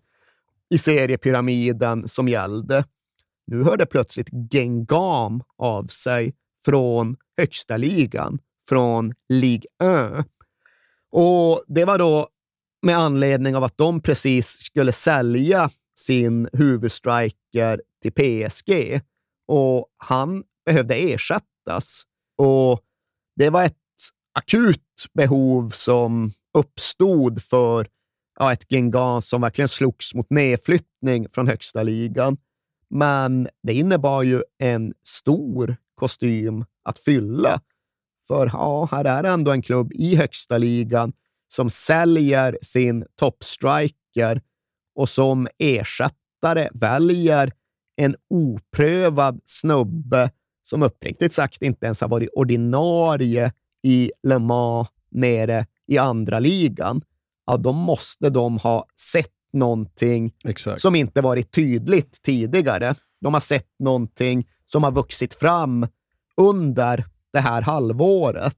[0.70, 2.84] i seriepyramiden som gällde?
[3.48, 6.34] Nu hörde plötsligt Gengam av sig
[6.68, 9.70] från högsta ligan, från Ligue
[10.20, 10.26] 1.
[11.12, 12.28] Och det var då
[12.82, 19.02] med anledning av att de precis skulle sälja sin huvudstriker till PSG
[19.48, 22.04] och han behövde ersättas.
[22.38, 22.82] Och
[23.36, 23.76] det var ett
[24.34, 27.88] akut behov som uppstod för
[28.40, 32.38] ja, ett Gengan som verkligen slogs mot nedflyttning från högsta ligan.
[32.90, 37.62] Men det innebar ju en stor kostym att fylla.
[38.28, 41.14] För ja, här är ändå en klubb i högsta ligan
[41.48, 44.42] som säljer sin toppstriker
[44.96, 47.52] och som ersättare väljer
[47.96, 50.32] en oprövad snubbe
[50.64, 53.52] som uppriktigt sagt inte ens har varit ordinarie
[53.84, 57.02] i Le Mans nere i andra ligan.
[57.46, 60.82] Ja, då måste de ha sett någonting Exakt.
[60.82, 62.96] som inte varit tydligt tidigare.
[63.22, 65.88] De har sett någonting som har vuxit fram
[66.38, 68.58] under det här halvåret.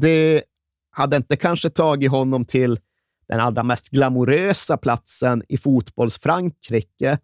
[0.00, 0.42] Det
[0.90, 2.80] hade inte kanske tagit honom till
[3.28, 7.18] den allra mest glamorösa platsen i fotbolls-Frankrike.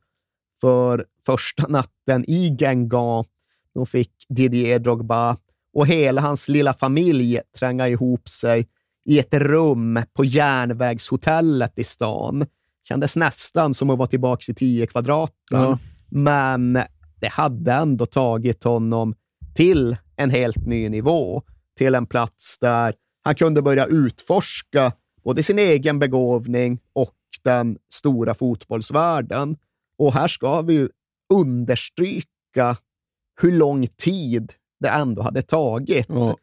[0.60, 3.28] För första natten i Guingamp,
[3.74, 5.36] då fick Didier Drogba
[5.74, 8.68] och hela hans lilla familj tränga ihop sig
[9.04, 12.46] i ett rum på järnvägshotellet i stan.
[12.88, 15.34] Kändes nästan som att vara tillbaka i 10 kvadraten.
[15.60, 15.78] Ja.
[16.08, 16.82] Men
[17.24, 19.14] det hade ändå tagit honom
[19.54, 21.42] till en helt ny nivå.
[21.78, 24.92] Till en plats där han kunde börja utforska
[25.24, 29.56] både sin egen begåvning och den stora fotbollsvärlden.
[29.98, 30.88] Och här ska vi ju
[31.34, 32.76] understryka
[33.40, 36.06] hur lång tid det ändå hade tagit.
[36.08, 36.36] Ja.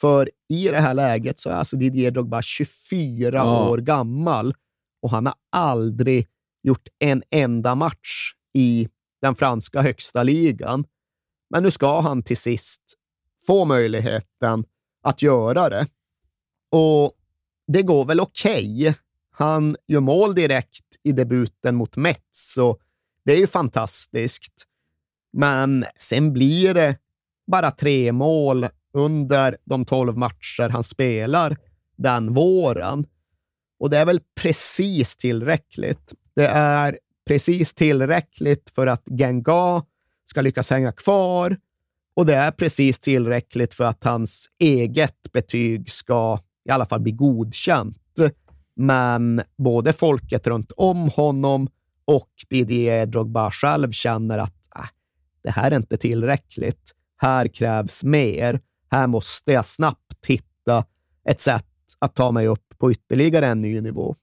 [0.00, 3.68] För i det här läget så är alltså Didier Drogba 24 Ja.
[3.68, 4.54] år gammal
[5.02, 6.26] och han har aldrig
[6.62, 8.88] gjort en enda match i
[9.20, 10.84] den franska högsta ligan.
[11.50, 12.82] Men nu ska han till sist
[13.46, 14.64] få möjligheten
[15.02, 15.86] att göra det.
[16.70, 17.12] Och
[17.66, 18.94] det går väl okej.
[19.30, 22.80] Han gör mål direkt i debuten mot Metz och
[23.24, 24.64] det är ju fantastiskt.
[25.32, 26.96] Men sen blir det
[27.46, 31.56] bara tre mål under de tolv matcher han spelar
[31.96, 33.06] den våren.
[33.78, 36.14] Och det är väl precis tillräckligt.
[36.34, 36.98] Det är
[37.28, 39.82] precis tillräckligt för att Genga
[40.24, 41.56] ska lyckas hänga kvar
[42.16, 46.38] och det är precis tillräckligt för att hans eget betyg ska
[46.68, 47.96] i alla fall bli godkänt.
[48.74, 51.68] Men både folket runt om honom
[52.04, 54.88] och Didier Drogba själv känner att äh,
[55.42, 56.92] det här är inte tillräckligt.
[57.16, 58.60] Här krävs mer.
[58.90, 60.84] Här måste jag snabbt hitta
[61.24, 61.64] ett sätt
[61.98, 64.16] att ta mig upp på ytterligare en ny nivå.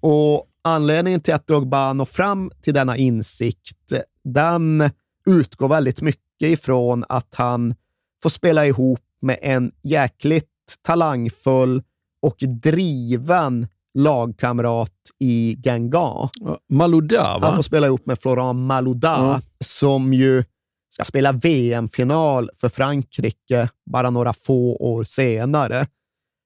[0.00, 3.92] Och anledningen till att Drogba når fram till denna insikt,
[4.24, 4.90] den
[5.26, 7.74] utgår väldigt mycket ifrån att han
[8.22, 10.48] får spela ihop med en jäkligt
[10.82, 11.82] talangfull
[12.22, 13.66] och driven
[13.98, 16.30] lagkamrat i Genga.
[16.68, 17.56] Malouda, Han va?
[17.56, 19.40] får spela ihop med Florent Malouda, Ja.
[19.64, 20.44] som ju
[20.88, 25.86] ska spela VM-final för Frankrike bara några få år senare.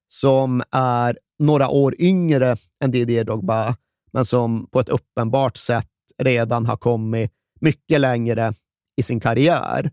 [0.09, 3.77] Som är några år yngre än Didier Drogba,
[4.17, 8.55] men som på ett uppenbart sätt redan har kommit mycket längre
[8.97, 9.91] i sin karriär.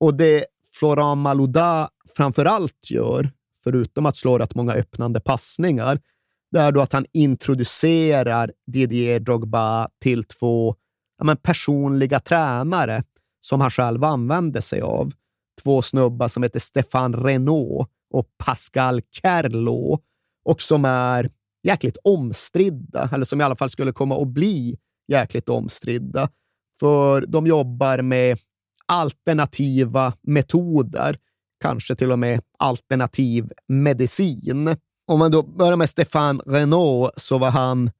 [0.00, 3.30] Och det Florent Malouda framför allt gör,
[3.64, 6.00] förutom att slå rätt många öppnande passningar,
[6.50, 10.76] det är då att han introducerar Didier Drogba till två
[11.18, 13.04] ja, men personliga tränare
[13.40, 15.12] som han själv använde sig av.
[15.62, 19.98] Två snubbar som heter Stefan Renault och Pascal Kerlo
[20.44, 21.30] och som är
[21.62, 26.28] jäkligt omstridda, eller som i alla fall skulle komma att bli jäkligt omstridda.
[26.80, 28.38] För de jobbar med
[28.86, 31.18] alternativa metoder,
[31.60, 34.76] kanske till och med alternativ medicin.
[35.06, 37.90] Om man då börjar med Stefan Renault så var han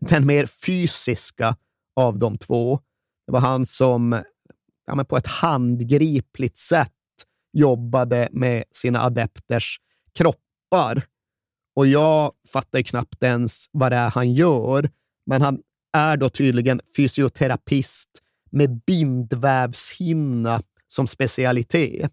[0.00, 1.56] den mer fysiska
[1.96, 2.80] av de två.
[3.26, 4.22] Det var han som
[4.86, 6.92] ja, men på ett handgripligt sätt
[7.52, 9.80] jobbade med sina adepters
[10.14, 11.06] kroppar.
[11.80, 14.90] Och jag fattar knappt ens vad det är han gör,
[15.26, 15.58] men han
[15.92, 18.10] är då tydligen fysioterapist
[18.50, 22.12] med bindvävshinna som specialitet.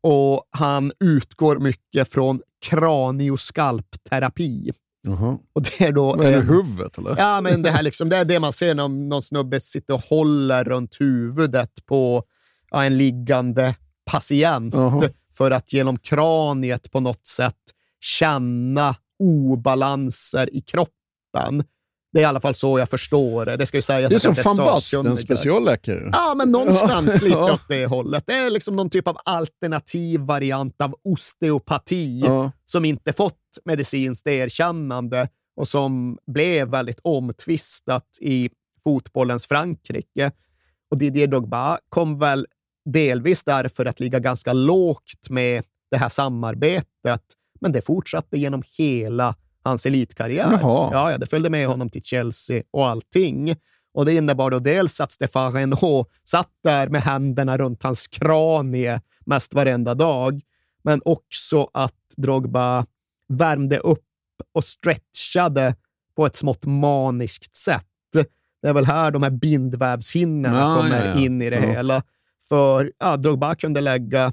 [0.00, 4.72] Och han utgår mycket från kranioskalpterapi.
[5.02, 5.38] Jaha.
[5.52, 7.14] Och det är då Vad är det, huvudet eller?
[7.18, 10.00] Ja, men det, här liksom, det är det man ser när någon snubbe sitter och
[10.00, 12.24] håller runt huvudet på
[12.70, 13.74] ja, en liggande
[14.04, 15.08] patient Jaha.
[15.36, 17.54] för att genom kraniet på något sätt
[18.02, 21.64] känna obalanser i kroppen.
[22.12, 23.56] Det är i alla fall så jag förstår det.
[23.56, 26.10] Det ska ju säga Det är som van Basten, specialläkare.
[26.12, 28.24] Ja, men någonstans lite åt det hållet.
[28.26, 32.52] Det är liksom någon typ av alternativ variant av osteopati Ja.
[32.64, 38.50] som inte fått medicinskt erkännande och som blev väldigt omtvistat i
[38.84, 40.32] fotbollens Frankrike.
[40.90, 42.46] Och Didier Drogba kom väl
[42.84, 47.22] delvis därför att ligga ganska lågt med det här samarbetet,
[47.62, 49.34] men det fortsatte genom hela
[49.64, 50.58] hans elitkarriär.
[50.60, 50.90] Jaha.
[50.92, 53.56] Ja, ja, det följde med honom till Chelsea och allting.
[53.94, 59.00] Och Det innebar då dels att Stéphane Renaud satt där med händerna runt hans kranie
[59.26, 60.40] mest varenda dag,
[60.84, 62.86] men också att Drogba
[63.28, 64.04] värmde upp
[64.54, 65.74] och stretchade
[66.16, 67.86] på ett smått maniskt sätt.
[68.62, 71.20] Det är väl här de här bindvävshinnorna Ja, kommer ja, ja.
[71.24, 72.02] in i det hela.
[72.48, 74.32] För ja, Drogba kunde lägga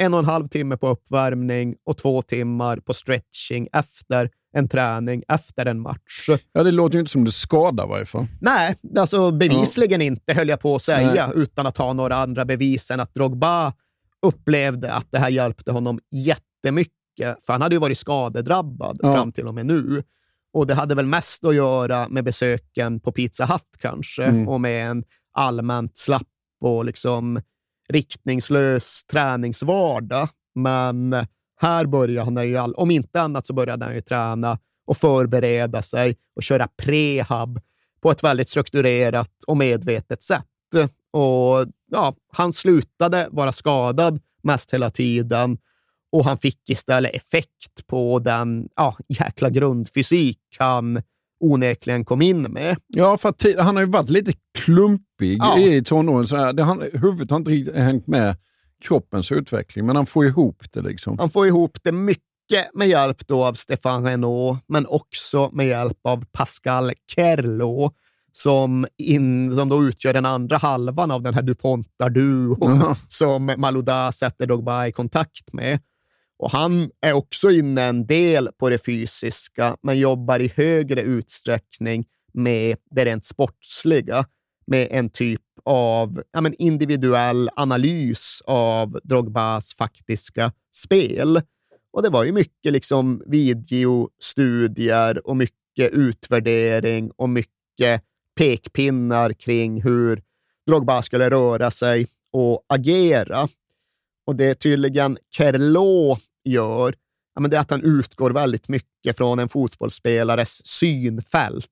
[0.00, 5.22] en och en halv timme på uppvärmning och två timmar på stretching efter en träning,
[5.28, 6.28] efter en match.
[6.52, 8.26] Ja, det låter ju inte som det skadar i varje fall.
[8.40, 11.42] Nej, alltså bevisligen inte, höll jag på att säga, Nej.
[11.42, 13.72] utan att ha några andra bevis än att Drogba
[14.26, 16.96] upplevde att det här hjälpte honom jättemycket.
[17.46, 19.14] För han hade ju varit skadedrabbad Ja.
[19.14, 20.02] fram till och med nu.
[20.52, 24.48] Och det hade väl mest att göra med besöken på Pizza Hut kanske Mm.
[24.48, 26.26] och med en allmänt slapp
[26.60, 27.40] och liksom
[27.90, 30.28] riktningslös träningsvardag.
[30.54, 31.26] Men
[31.60, 36.16] här började han ju, om inte annat så började han ju träna och förbereda sig
[36.36, 37.60] och köra prehab
[38.02, 40.44] på ett väldigt strukturerat och medvetet sätt.
[41.10, 45.58] Och ja, Han slutade vara skadad mest hela tiden
[46.12, 51.02] och han fick istället effekt på den ja, jäkla grundfysik han
[51.40, 52.76] onekligen kom in med.
[52.86, 55.58] Ja, för att han har ju varit lite klumpig Ja.
[55.58, 56.26] i tonåren.
[56.26, 58.36] Så här, det, han, huvudet har inte riktigt hängt med
[58.84, 60.80] kroppens utveckling, men han får ihop det.
[60.82, 61.18] liksom.
[61.18, 62.24] Han får ihop det mycket
[62.74, 67.90] med hjälp då av Stéphane Renaud, men också med hjälp av Pascal Kerlo,
[68.32, 72.96] som, in, som då utgör den andra halvan av den här DuPontar-duon Ja.
[73.08, 75.80] som Malouda sätter Drogba i kontakt med.
[76.40, 82.06] Och han är också inne en del på det fysiska, men jobbar i högre utsträckning
[82.32, 84.24] med det rent sportsliga,
[84.66, 91.40] med en typ av ja, men individuell analys av Drogbas faktiska spel.
[91.92, 98.02] Och det var ju mycket liksom videostudier och mycket utvärdering och mycket
[98.38, 100.22] pekpinnar kring hur
[100.66, 103.48] Drogba skulle röra sig och agera.
[104.26, 106.94] Och det tydligen Kerlo gör,
[107.34, 111.66] ja, men det är att han utgår väldigt mycket från en fotbollsspelares synfält.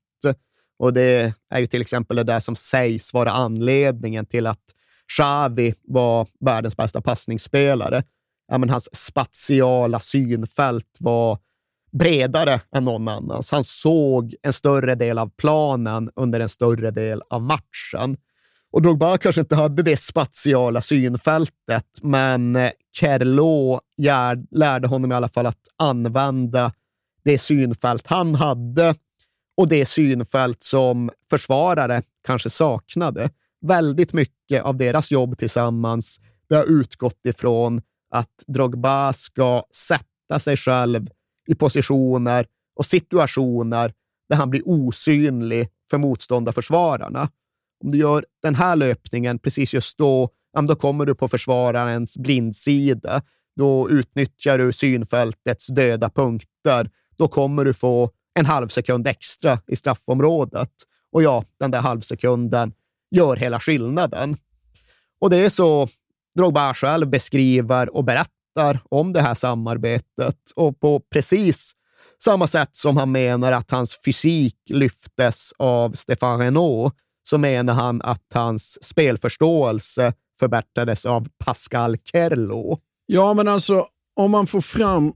[0.79, 4.63] Och det är ju till exempel det där som sägs vara anledningen till att
[5.17, 8.03] Xavi var världens bästa passningsspelare.
[8.47, 11.39] Ja, men hans spatiala synfält var
[11.91, 13.51] bredare än någon annans.
[13.51, 18.17] Han såg en större del av planen under en större del av matchen.
[18.71, 23.79] Och Drogba kanske inte hade det spatiala synfältet, men eh, Kerlo
[24.51, 26.71] lärde honom i alla fall att använda
[27.23, 28.95] det synfält han hade
[29.57, 33.29] och det synfält som försvarare kanske saknade.
[33.61, 40.57] Väldigt mycket av deras jobb tillsammans det har utgått ifrån att Drogba ska sätta sig
[40.57, 41.07] själv
[41.47, 42.45] i positioner
[42.75, 43.93] och situationer
[44.29, 47.29] där han blir osynlig för motståndarförsvararna.
[47.83, 50.29] Om du gör den här löpningen precis just då,
[50.67, 53.21] då kommer du på försvararens blindsida.
[53.55, 56.89] Då utnyttjar du synfältets döda punkter.
[57.17, 58.09] Då kommer du få
[58.39, 60.71] en halv sekund extra i straffområdet.
[61.11, 62.73] Och ja, den där halvsekunden
[63.11, 64.37] gör hela skillnaden.
[65.19, 65.87] Och det är så
[66.39, 70.37] Drogba själv beskriver och berättar om det här samarbetet.
[70.55, 71.71] Och på precis
[72.23, 76.93] samma sätt som han menar att hans fysik lyftes av Stéphane Renault,
[77.29, 82.79] så menar han att hans spelförståelse förbättrades av Pascal Kerlo.
[83.05, 85.13] Ja, men alltså om man får fram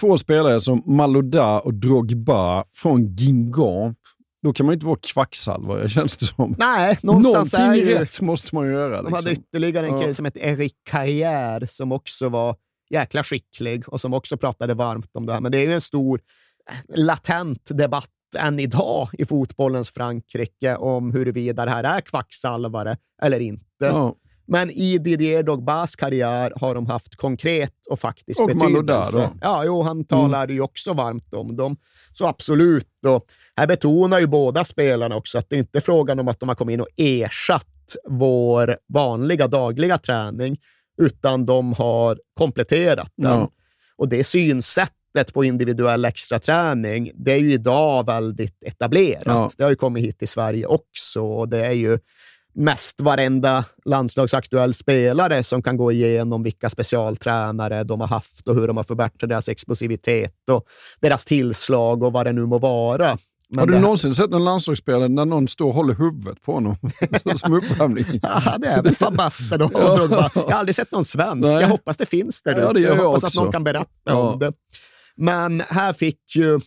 [0.00, 3.98] två spelare som Malouda och Drogba från Guingamp,
[4.42, 6.54] då kan man ju inte vara kvacksalvare känns det som.
[6.58, 7.94] Nej, någonstans Någonting ju...
[7.94, 9.02] rätt måste man göra.
[9.02, 9.44] De hade Liksom.
[9.44, 10.00] ytterligare en Ja.
[10.00, 12.56] kille som hette Eric Carrière som också var
[12.90, 15.40] jäkla skicklig och som också pratade varmt om det här.
[15.40, 16.20] Men det är ju en stor
[16.94, 23.64] latent debatt än idag i fotbollens Frankrike om huruvida det här är kvacksalvare eller inte.
[23.78, 24.14] Ja.
[24.50, 28.74] Men i Didier Drogbas karriär har de haft konkret och faktisk Och betydelse.
[28.74, 29.30] Malodá då?
[29.40, 31.76] Ja, jo, han talar ju också varmt om dem.
[32.12, 32.88] Så absolut.
[33.06, 33.24] Och
[33.56, 36.56] här betonar ju båda spelarna också att det inte är frågan om att de har
[36.56, 40.56] kommit in och ersatt vår vanliga dagliga träning,
[41.02, 43.30] utan de har kompletterat den.
[43.30, 43.50] Ja.
[43.96, 49.22] Och det synsättet på individuell extraträning, det är ju idag väldigt etablerat.
[49.26, 49.50] Ja.
[49.56, 51.98] Det har ju kommit hit till Sverige också och det är ju
[52.54, 58.66] mest varenda landslagsaktuell spelare som kan gå igenom vilka specialtränare de har haft och hur
[58.66, 60.64] de har förbättrat deras explosivitet och
[61.00, 63.18] deras tillslag och vad det nu må vara.
[63.50, 66.52] Men har du det- någonsin sett en landslagsspelare när någon står och håller huvudet på
[66.52, 66.76] honom
[67.36, 68.04] som uppvärmning?
[68.22, 69.70] Ja, det är väl van Basten och.
[69.70, 70.30] Drogba.
[70.34, 71.42] Jag har aldrig sett någon svensk.
[71.48, 71.60] Nej.
[71.62, 73.26] Jag hoppas det finns där Ja, det jag hoppas också.
[73.40, 74.32] att någon kan berätta Ja.
[74.32, 74.52] om det.
[75.18, 76.60] Men här fick ju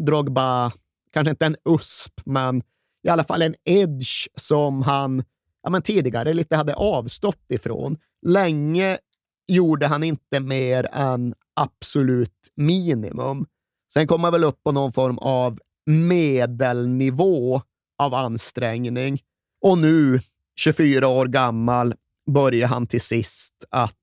[0.00, 0.72] Drogba,
[1.12, 2.62] kanske inte en USP, men
[3.02, 5.24] i alla fall en edge som han
[5.62, 7.98] ja, men tidigare lite hade avstått ifrån.
[8.26, 8.98] Länge
[9.46, 13.46] gjorde han inte mer än absolut minimum.
[13.92, 17.62] Sen kom han väl upp på någon form av medelnivå
[17.98, 19.20] av ansträngning.
[19.62, 20.20] Och nu,
[20.60, 21.94] 24 år gammal,
[22.30, 23.96] börjar han till sist att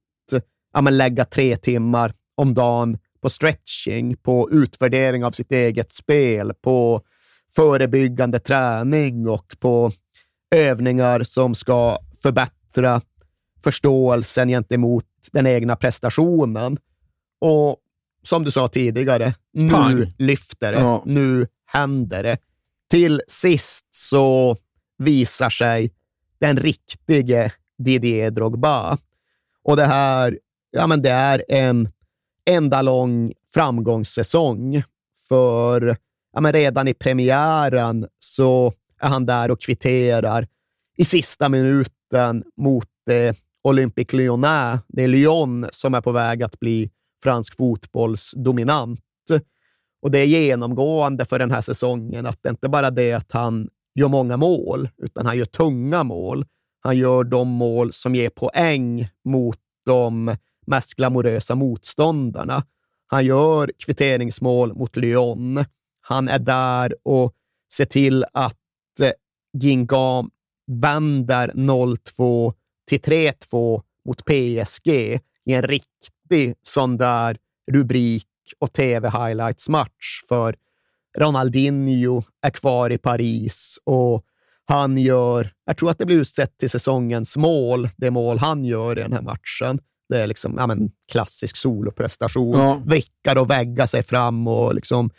[0.74, 6.54] ja, men lägga tre timmar om dagen på stretching, på utvärdering av sitt eget spel,
[6.62, 7.02] på
[7.56, 9.92] förebyggande träning och på
[10.56, 13.02] övningar som ska förbättra
[13.64, 16.78] förståelsen gentemot den egna prestationen.
[17.42, 17.78] Och
[18.24, 20.12] som du sa tidigare, nu Pang.
[20.18, 20.80] lyfter det.
[20.80, 21.04] Ja.
[21.06, 22.38] Nu händer det.
[22.90, 24.58] Till sist så
[24.98, 25.92] visar sig
[26.40, 28.98] den riktige Didier Drogba.
[29.64, 30.40] Och det här,
[30.72, 31.90] ja men det är en
[32.50, 34.84] enda lång framgångssäsong.
[35.28, 35.98] För
[36.34, 40.48] ja men redan i premiären så är han där och kvitterar
[40.98, 44.80] i sista minuten mot eh, Olympique Lyonnais.
[44.88, 46.92] Det är Lyon som är på väg att bli
[47.24, 49.00] fransk fotbolls dominant.
[50.02, 53.32] Och det är genomgående för den här säsongen att det inte bara är det att
[53.32, 56.46] han gör många mål, utan han gör tunga mål.
[56.80, 60.36] Han gör de mål som ger poäng mot de
[60.68, 62.64] mest glamorösa motståndarna.
[63.08, 65.66] Han gör kvitteringsmål mot Lyon.
[66.02, 67.34] Han är där och
[67.74, 68.56] ser till att
[69.02, 69.12] eh,
[69.58, 70.30] Gingam
[70.68, 72.54] vänder 0-2
[72.88, 74.88] till 3-2 mot PSG
[75.46, 77.38] i en riktig sån där
[77.72, 78.28] rubrik
[78.60, 80.24] och tv-highlights-match.
[80.30, 80.56] För
[81.18, 84.26] Ronaldinho är kvar i Paris och
[84.66, 89.00] han gör, jag tror att det blir utsett till säsongens mål, det mål han gör
[89.00, 89.80] i den här matchen.
[90.12, 92.60] Det är liksom ja, men, klassisk soloprestation.
[92.60, 92.82] Ja.
[92.86, 95.10] Vrickar och väggar sig fram och liksom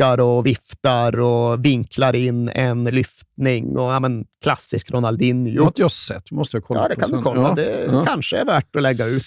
[0.00, 3.76] vickar och viftar och vinklar in en lyftning.
[3.78, 5.52] Och, ja, men, klassisk Ronaldinho.
[5.54, 7.42] Det har inte jag sett, måste jag kolla Ja, det kan du kolla.
[7.42, 7.54] Ja.
[7.54, 8.04] Det Ja.
[8.04, 9.24] kanske är värt att lägga ut.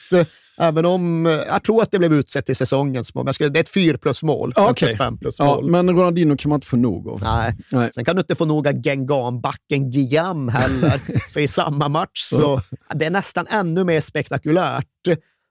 [0.57, 3.25] Även om, eh, jag tror att det blev utsett till säsongens mål.
[3.25, 4.89] Det är ett 4 plus mål, Ja, okej.
[4.89, 5.69] ett 5 plus Ja, mål.
[5.71, 7.19] men Ronaldinho kan man inte få nog av.
[7.23, 7.53] Nej.
[7.71, 7.89] Nej.
[7.93, 10.97] Sen kan du inte få nog av Gengambacken Guillaume heller,
[11.33, 12.61] för i samma match så
[12.95, 14.85] det är nästan ännu mer spektakulärt.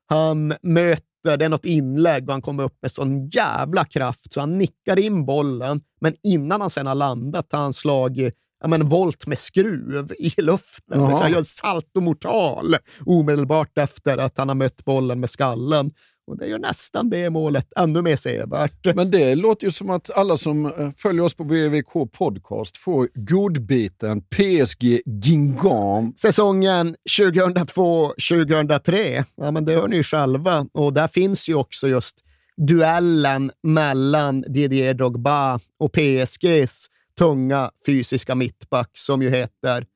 [0.09, 4.41] Han möter, det är något inlägg och han kommer upp med sån jävla kraft så
[4.41, 8.89] han nickar in bollen, men innan han sen har landat har han slagit ja, men,
[8.89, 11.01] volt med skruv i luften.
[11.01, 11.23] Jaha.
[11.23, 15.93] Han gör saltomortal omedelbart efter att han har mött bollen med skallen.
[16.27, 18.95] Och det gör nästan det målet ännu mer sevärt.
[18.95, 23.09] Men det låter ju som att alla som eh, följer oss på BVK Podcast får
[23.15, 26.15] godbiten PSG Gingam.
[26.17, 30.67] Säsongen 2002-2003, ja, men det hör ni ju själva.
[30.73, 32.25] Och där finns ju också just
[32.57, 36.87] duellen mellan Didier Drogba och PSGs
[37.19, 39.87] tunga fysiska mittback som ju heter...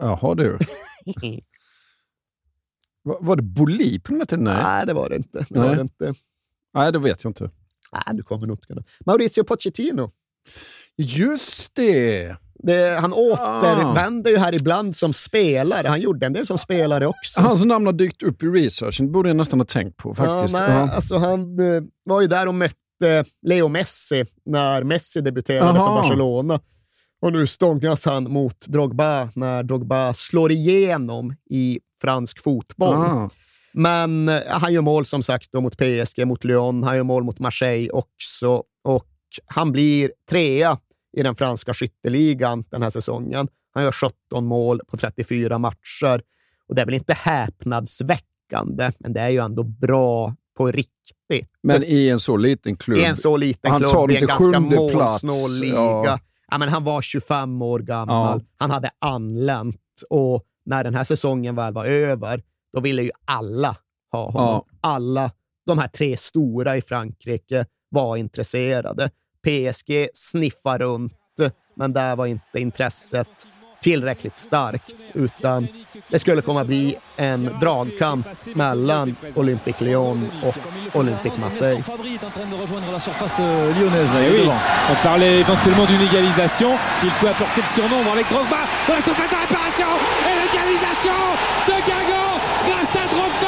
[0.00, 0.58] Jaha du.
[3.04, 4.44] Va- Var det Boli på den här tiden?
[4.44, 4.62] Nej.
[4.62, 5.46] Nej, det var det inte.
[5.48, 5.76] Det var Nej.
[5.76, 6.14] det inte.
[6.74, 7.50] Nej, det vet jag inte.
[7.92, 8.82] Nej, du kommer nog inte kunna.
[9.06, 10.10] Maurizio Pochettino.
[10.96, 12.36] Just det!
[12.54, 15.88] Det, han återvänder ju här ibland som spelare.
[15.88, 17.40] Han gjorde en del som spelare också.
[17.40, 19.06] Hans namn har dykt upp i researchen.
[19.06, 20.54] Det borde jag nästan ha tänkt på faktiskt.
[20.58, 20.90] Ja, nej, Ja.
[20.92, 25.86] Alltså, han eh, var ju där och mötte Leo Messi när Messi debuterade Aha.
[25.96, 26.60] för Barcelona.
[27.22, 32.94] Och nu stångas han mot Drogba när Drogba slår igenom i fransk fotboll.
[32.94, 33.30] Ah.
[33.72, 37.24] Men eh, han gör mål som sagt då mot PSG, mot Lyon, han gör mål
[37.24, 38.62] mot Marseille också.
[38.84, 39.06] Och
[39.46, 40.78] han blir trea
[41.16, 43.48] i den franska skytteligan den här säsongen.
[43.74, 46.22] Han gör 17 mål på 34 matcher.
[46.68, 51.50] Och det är väl inte häpnadsväckande, men det är ju ändå bra på riktigt.
[51.62, 52.98] Men i en så liten klubb.
[52.98, 55.74] I en så liten Han tar klubb, i en ganska målsnål liga.
[55.74, 56.18] Ja.
[56.50, 56.58] Ja.
[56.58, 58.40] men han var 25 år gammal.
[58.40, 58.46] Ja.
[58.56, 59.76] Han hade anlänt
[60.10, 62.42] Och när den här säsongen väl var över,
[62.72, 63.76] då ville ju alla
[64.12, 64.62] ha honom.
[64.70, 64.78] Ja.
[64.80, 65.30] Alla
[65.66, 69.10] de här tre stora i Frankrike var intresserade.
[69.46, 71.14] PSG sniffar runt,
[71.76, 73.46] men där var inte intresset
[73.84, 75.68] tillräckligt starkt, utan
[76.08, 80.56] det skulle komma bli en dragkamp mellan Olympique Lyon och
[81.00, 81.82] Olympique Marseille.
[81.82, 86.70] Fabri est en train de rejoindre la surface euh, on parlait éventuellement d'une égalisation.
[87.02, 88.62] Il peut apporter le surnombre avec Drogba.
[88.88, 89.90] Dans la surface de réparation.
[90.28, 91.20] Et l'égalisation
[91.68, 92.32] de Guingamp
[92.68, 93.43] grâce à Drogba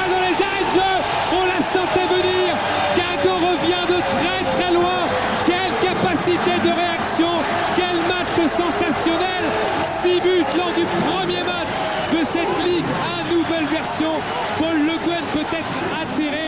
[10.26, 11.74] 6 buts lors du premier match
[12.12, 14.12] de cette ligue à nouvelle version.
[14.58, 16.46] Paul Le Guen peut être atterré.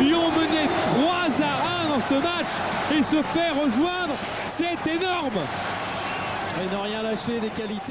[0.00, 2.52] Lyon menait 3 à 1 dans ce match
[2.96, 4.14] et se fait rejoindre.
[4.46, 5.42] C'est énorme.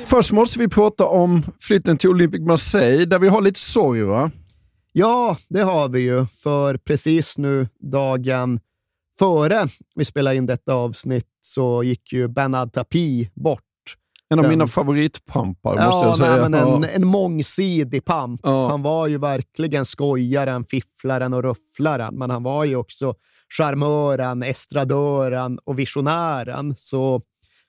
[0.06, 4.32] Först måste vi prata om flytten till Olympique Marseille, där vi har lite sorg va?
[4.94, 8.60] Ja, det har vi ju, för precis nu dagen
[9.20, 13.69] före vi spelade in detta avsnitt så gick ju Bernard Tapie bort.
[14.30, 16.32] En av Den- mina favoritpampar måste Ja, jag säga.
[16.32, 16.90] nej, men en, Ja.
[16.90, 18.42] en mångsidig pamp.
[18.44, 18.70] Ja.
[18.70, 23.14] Han var ju verkligen skojaren, fifflaren och rufflaren, men han var ju också
[23.58, 26.74] charmören, estradören och visionären.
[26.78, 27.22] Så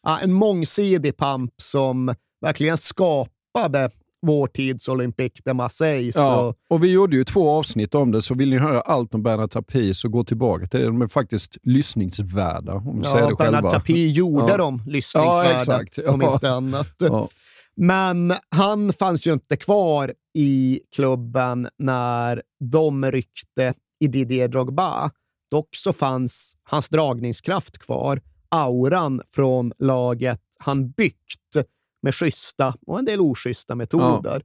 [0.02, 3.90] ja, en mångsidig pamp som verkligen skapade
[4.22, 6.12] vår tids Olympique de Marseille.
[6.14, 9.14] Ja, Så, och vi gjorde ju två avsnitt om det, så vill ni höra allt
[9.14, 10.86] om Bernard Tapie så gå tillbaka till det.
[10.86, 13.52] De är faktiskt lyssningsvärda, om vi säger ja, det själva.
[13.62, 14.56] Bernard Tapie gjorde Ja.
[14.56, 16.34] dem lyssningsvärda, Ja, om Ja.
[16.34, 16.94] inte annat.
[16.98, 17.28] Ja.
[17.76, 25.10] Men han fanns ju inte kvar i klubben när de ryckte i Didier Drogba.
[25.50, 31.56] Dock så fanns hans dragningskraft kvar, auran från laget han byggt
[32.02, 34.42] med schyssta och en del oschyssta metoder.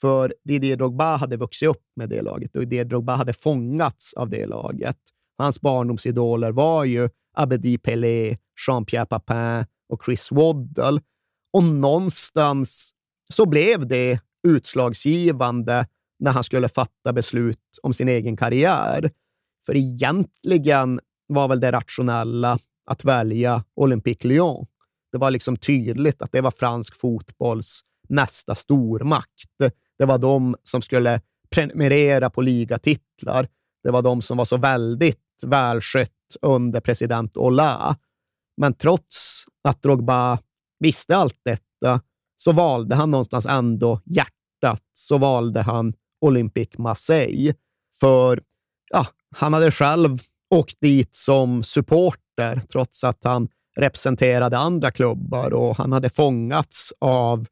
[0.00, 4.30] För Didier Drogba hade vuxit upp med det laget och Didier Drogba hade fångats av
[4.30, 4.96] det laget.
[5.38, 8.36] Hans barndomsidoler var ju Abedi Pelé,
[8.66, 11.00] Jean-Pierre Papin och Chris Waddle.
[11.52, 12.94] Och någonstans
[13.32, 15.86] så blev det utslagsgivande
[16.18, 19.10] när han skulle fatta beslut om sin egen karriär.
[19.66, 24.66] För egentligen var väl det rationella att välja Olympique Lyon.
[25.14, 29.50] Det var liksom tydligt att det var fransk fotbolls nästa stormakt.
[29.98, 33.48] Det var de som skulle prenumerera på ligatitlar.
[33.82, 37.96] Det var de som var så väldigt välskött under president Ola.
[38.56, 40.38] Men trots att Drogba
[40.78, 42.00] visste allt detta
[42.36, 44.82] så valde han någonstans ändå hjärtat.
[44.94, 47.54] Så valde han Olympique Marseille.
[48.00, 48.42] För
[48.90, 49.06] ja,
[49.36, 50.18] han hade själv
[50.54, 57.46] åkt dit som supporter trots att han representerade andra klubbar och han hade fångats av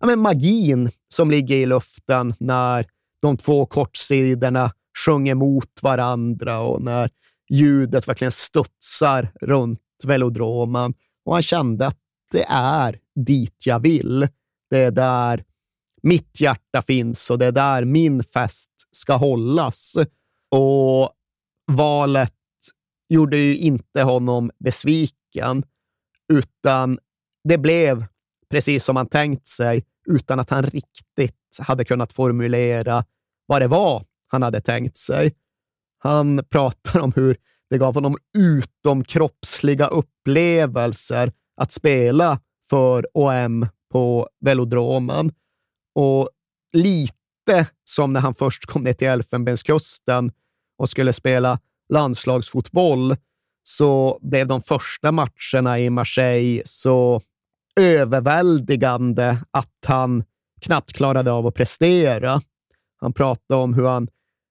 [0.00, 2.86] ja, men magin som ligger i luften när
[3.22, 4.72] de två kortsidorna
[5.06, 7.10] sjunger mot varandra och när
[7.50, 10.94] ljudet verkligen studsar runt velodromen.
[11.24, 11.98] Och han kände att
[12.32, 14.28] det är dit jag vill.
[14.70, 15.44] Det är där
[16.02, 19.96] mitt hjärta finns och det är där min fest ska hållas.
[20.50, 21.10] Och
[21.72, 22.32] valet
[23.08, 25.16] gjorde ju inte honom besviken,
[26.32, 26.98] utan
[27.48, 28.06] det blev
[28.50, 33.04] precis som han tänkt sig, utan att han riktigt hade kunnat formulera
[33.46, 35.34] vad det var han hade tänkt sig.
[35.98, 37.36] Han pratar om hur
[37.70, 45.32] det gav honom utomkroppsliga upplevelser att spela för OM på velodromen.
[45.94, 46.30] Och
[46.72, 50.32] lite som när han först kom ner till Elfenbenskusten
[50.78, 51.58] och skulle spela
[51.88, 53.16] landslagsfotboll,
[53.68, 57.20] så blev de första matcherna i Marseille så
[57.80, 60.24] överväldigande att han
[60.60, 62.42] knappt klarade av att prestera.
[63.00, 64.08] Han pratade om hur han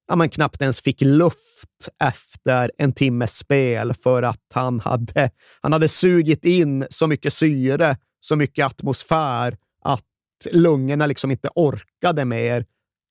[0.08, 5.72] ja, men knappt ens fick luft efter en timmes spel för att han hade, han
[5.72, 10.04] hade sugit in så mycket syre, så mycket atmosfär att
[10.50, 12.64] lungorna liksom inte orkade mer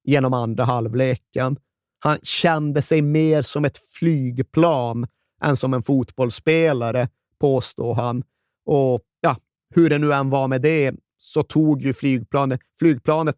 [0.03, 1.57] genom andra halvleken.
[1.99, 5.07] Han kände sig mer som ett flygplan
[5.43, 7.07] än som en fotbollsspelare,
[7.39, 8.23] påstår han.
[8.65, 9.37] Och ja,
[9.75, 13.35] hur det nu än var med det, så tog ju flygplanet, flygplanet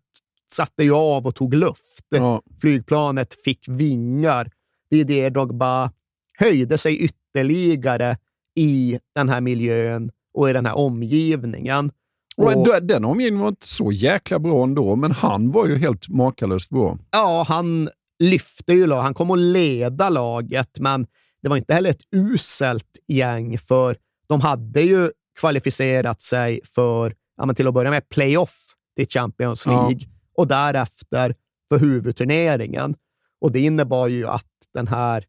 [0.52, 2.06] satte ju av och tog luft.
[2.10, 2.42] Ja.
[2.62, 4.52] Flygplanet fick vingar.
[4.92, 5.92] Didier Drogba
[6.40, 8.18] höjde sig ytterligare
[8.56, 11.92] i den här miljön och i den här omgivningen.
[12.38, 15.78] Och Och- den- Den omgivningen var inte så jäkla bra ändå, men han var ju
[15.78, 16.98] helt makalöst bra.
[17.12, 17.90] Ja, han
[18.20, 19.02] lyfte ju lag.
[19.02, 21.08] Han kom att leda laget, men
[21.48, 27.46] det var inte heller ett uselt gäng, för de hade ju kvalificerat sig för, ja,
[27.46, 30.08] men till att börja med, playoff till Champions League ja.
[30.38, 31.36] och därefter
[31.70, 32.96] för huvudturneringen.
[33.42, 35.26] Och det innebar ju att den här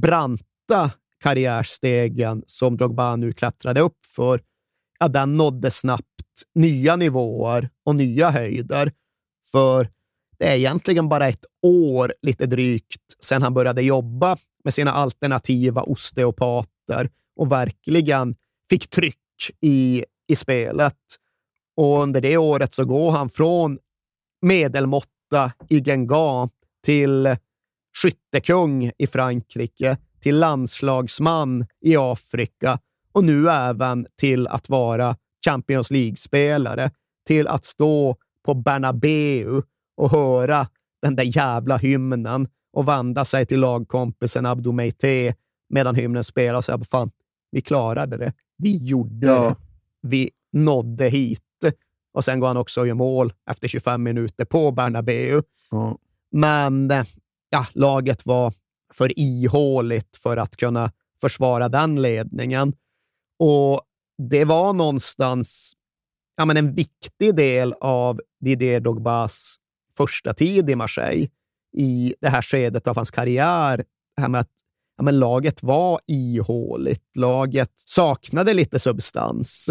[0.00, 4.40] branta karriärstegen som Drogba nu klättrade upp för,
[4.98, 6.06] ja, den nådde snabbt
[6.54, 8.92] nya nivåer och nya höjder.
[9.52, 9.88] För
[10.42, 15.82] det är egentligen bara ett år, lite drygt, sedan han började jobba med sina alternativa
[15.82, 18.36] osteopater och verkligen
[18.70, 19.16] fick tryck
[19.60, 20.98] i, i spelet.
[21.76, 23.78] Och under det året så går han från
[24.40, 26.50] medelmåtta i Gengan
[26.84, 27.36] till
[28.02, 32.78] skyttekung i Frankrike, till landslagsman i Afrika
[33.12, 36.90] och nu även till att vara Champions League-spelare,
[37.26, 39.62] till att stå på Bernabeu
[39.96, 40.68] och höra
[41.02, 45.34] den där jävla hymnen och vända sig till lagkompisen Abdou Meite
[45.68, 47.10] medan hymnen spelar och säga fan,
[47.50, 48.32] vi klarade det.
[48.58, 49.48] Vi gjorde ja.
[49.48, 49.56] det.
[50.02, 51.40] Vi nådde hit.
[52.12, 55.42] Och sen går han också och gör mål efter 25 minuter på Bernabeu.
[55.70, 55.98] Ja.
[56.30, 56.92] Men
[57.50, 58.54] ja, laget var
[58.92, 62.74] för ihåligt för att kunna försvara den ledningen.
[63.38, 63.80] Och
[64.18, 65.76] det var någonstans
[66.36, 69.56] ja, men en viktig del av Didier Dogbas
[70.02, 71.28] första tid i Marseille,
[71.76, 73.76] i det här skedet av hans karriär.
[74.16, 74.50] Det här med att
[74.96, 77.16] ja, men laget var ihåligt.
[77.16, 79.70] Laget saknade lite substans.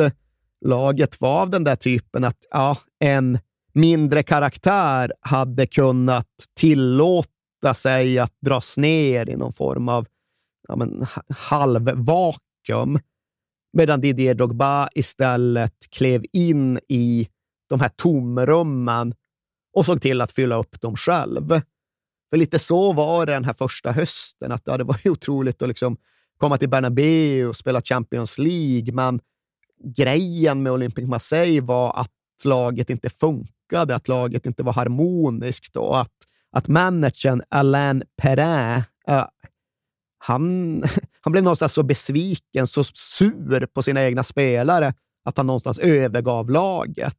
[0.65, 3.39] Laget var av den där typen att ja, en
[3.73, 6.27] mindre karaktär hade kunnat
[6.59, 10.07] tillåta sig att dras ner i någon form av
[10.67, 12.99] ja, men, halvvakuum.
[13.73, 17.27] Medan Didier Drogba istället klev in i
[17.69, 19.13] de här tomrummen
[19.73, 21.61] och såg till att fylla upp dem själv.
[22.29, 25.61] För lite så var det den här första hösten, att ja, det var ju otroligt
[25.61, 25.97] att liksom
[26.37, 29.19] komma till Bernabéu och spela Champions League, men
[29.83, 32.11] grejen med Olympique Marseille var att
[32.43, 36.13] laget inte funkade, att laget inte var harmoniskt och att,
[36.51, 39.25] att managern Alain Perrin, äh,
[40.17, 40.83] han,
[41.21, 44.93] han blev någonstans så besviken, så sur på sina egna spelare
[45.23, 47.17] att han någonstans övergav laget.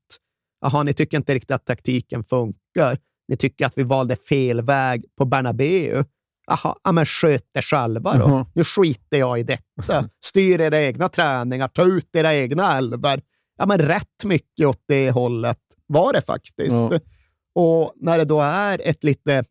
[0.62, 2.98] Jaha, ni tycker inte riktigt att taktiken funkar.
[3.28, 6.04] Ni tycker att vi valde fel väg på Bernabeu.
[6.46, 8.24] Jaha, ja, men sköt er själva då.
[8.24, 8.46] Uh-huh.
[8.54, 10.08] Nu skiter jag i detta.
[10.24, 13.20] Styr era egna träningar, ta ut era egna älvar.
[13.58, 16.74] Ja, men rätt mycket åt det hållet var det faktiskt.
[16.74, 17.00] Uh-huh.
[17.54, 19.44] Och när det då är ett lite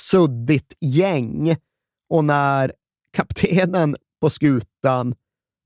[0.00, 1.56] suddigt gäng
[2.10, 2.72] och när
[3.12, 5.14] kaptenen på skutan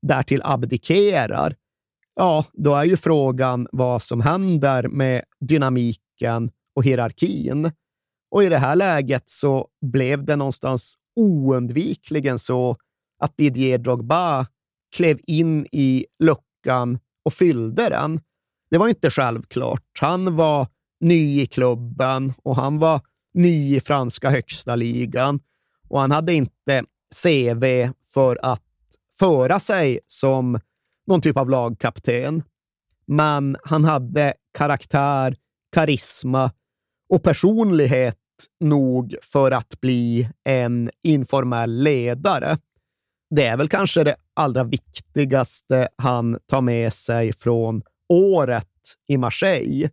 [0.01, 1.55] därtill abdikerar,
[2.15, 7.71] ja, då är ju frågan vad som händer med dynamiken och hierarkin.
[8.31, 12.77] Och i det här läget så blev det någonstans oundvikligen så
[13.19, 14.47] att Didier Drogba
[14.95, 18.21] klev in i luckan och fyllde den.
[18.69, 19.99] Det var inte självklart.
[19.99, 20.67] Han var
[20.99, 23.01] ny i klubben och han var
[23.33, 25.39] ny i franska högsta ligan
[25.87, 26.83] och han hade inte
[27.23, 28.63] CV för att
[29.19, 30.59] föra sig som
[31.07, 32.43] någon typ av lagkapten.
[33.05, 35.35] Men han hade karaktär,
[35.71, 36.51] karisma
[37.09, 38.17] och personlighet
[38.59, 42.57] nog för att bli en informell ledare.
[43.35, 48.67] Det är väl kanske det allra viktigaste han tar med sig från året
[49.07, 49.89] i Marseille.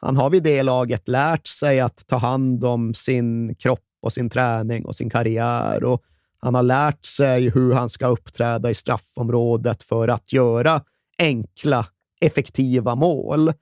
[0.00, 4.30] Han har vid det laget lärt sig att ta hand om sin kropp och sin
[4.30, 6.02] träning och sin karriär och
[6.38, 10.80] han har lärt sig hur han ska uppträda i straffområdet för att göra
[11.18, 11.86] enkla,
[12.20, 13.52] effektiva mål.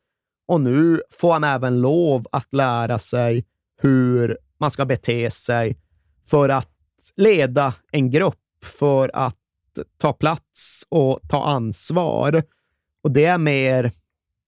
[0.48, 3.44] Och nu får han även lov att lära sig
[3.80, 5.76] hur man ska bete sig
[6.26, 6.70] för att
[7.16, 9.36] leda en grupp, för att
[9.98, 12.42] ta plats och ta ansvar.
[13.02, 13.92] Och det är mer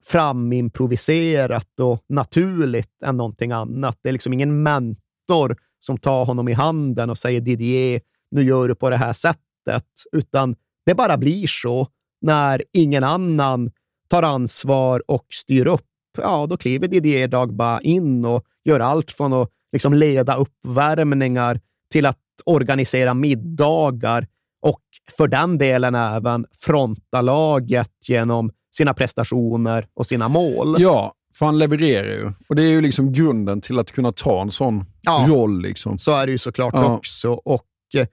[0.04, 3.98] framimproviserat och naturligt än någonting annat.
[4.02, 8.00] Det är liksom ingen mentor som tar honom i handen och säger Didier,
[8.36, 10.56] nu gör du på det här sättet, utan
[10.86, 11.88] det bara blir så
[12.20, 13.70] när ingen annan
[14.08, 15.86] tar ansvar och styr upp.
[16.18, 21.60] Ja, då kliver Didier Drogba in och gör allt från att liksom leda uppvärmningar
[21.92, 24.26] till att organisera middagar
[24.62, 24.82] och
[25.16, 30.76] för den delen även fronta laget genom sina prestationer och sina mål.
[30.78, 32.32] Ja, för han levererar ju.
[32.48, 35.62] Och det är ju liksom grunden till att kunna ta en sån ja, roll.
[35.62, 35.98] Liksom.
[35.98, 36.94] Så är det ju såklart ja.
[36.94, 37.32] också.
[37.32, 37.66] Och
[37.96, 38.06] eh,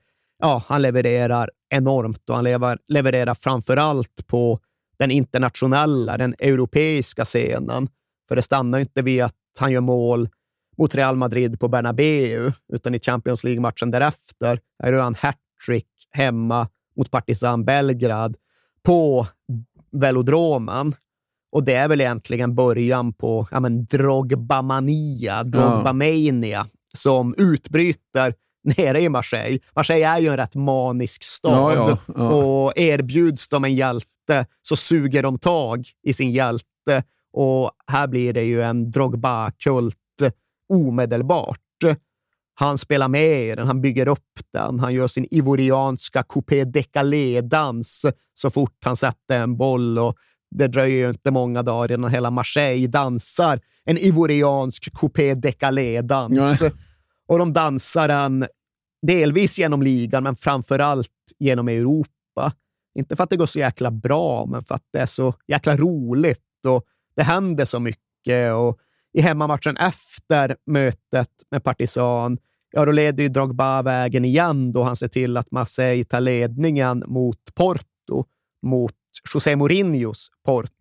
[0.44, 4.60] ja, han levererar enormt och han lever, levererar framför allt på
[4.98, 7.88] den internationella, den europeiska scenen.
[8.28, 10.28] För det stannar inte vid att han gör mål
[10.78, 16.68] mot Real Madrid på Bernabeu, utan i Champions League-matchen därefter är det han hattrick hemma
[16.96, 18.36] mot Partizan Belgrad
[18.82, 19.26] på
[19.92, 20.94] velodromen.
[21.52, 28.34] Och det är väl egentligen början på ja, men, Drogba-mania, Drogba-mania, som utbryter
[28.64, 29.58] nere i Marseille.
[29.76, 32.28] Marseille är ju en rätt manisk stad Ja, ja, ja.
[32.28, 37.02] och erbjuds de en hjälte så suger de tag i sin hjälte
[37.32, 39.96] och här blir det ju en Drogba-kult
[40.68, 41.58] omedelbart.
[42.56, 48.06] Han spelar med i den, han bygger upp den, han gör sin ivorianska coupé décalé-dans
[48.34, 50.14] så fort han sätter en boll och
[50.50, 56.62] det dröjer ju inte många dagar innan hela Marseille dansar en ivoriansk coupé décalé-dans.
[57.28, 58.46] Och de dansar den
[59.06, 62.52] delvis genom ligan, men framför allt genom Europa.
[62.98, 65.76] Inte för att det går så jäkla bra, men för att det är så jäkla
[65.76, 66.84] roligt och
[67.16, 68.54] det händer så mycket.
[68.54, 68.78] Och
[69.12, 72.38] I hemmamatchen efter mötet med Partisan,
[72.70, 77.04] ja, då leder ju Drogba vägen igen då han ser till att Marseille tar ledningen
[77.06, 78.24] mot Porto,
[78.62, 78.94] mot
[79.34, 80.74] José Mourinhos Porto.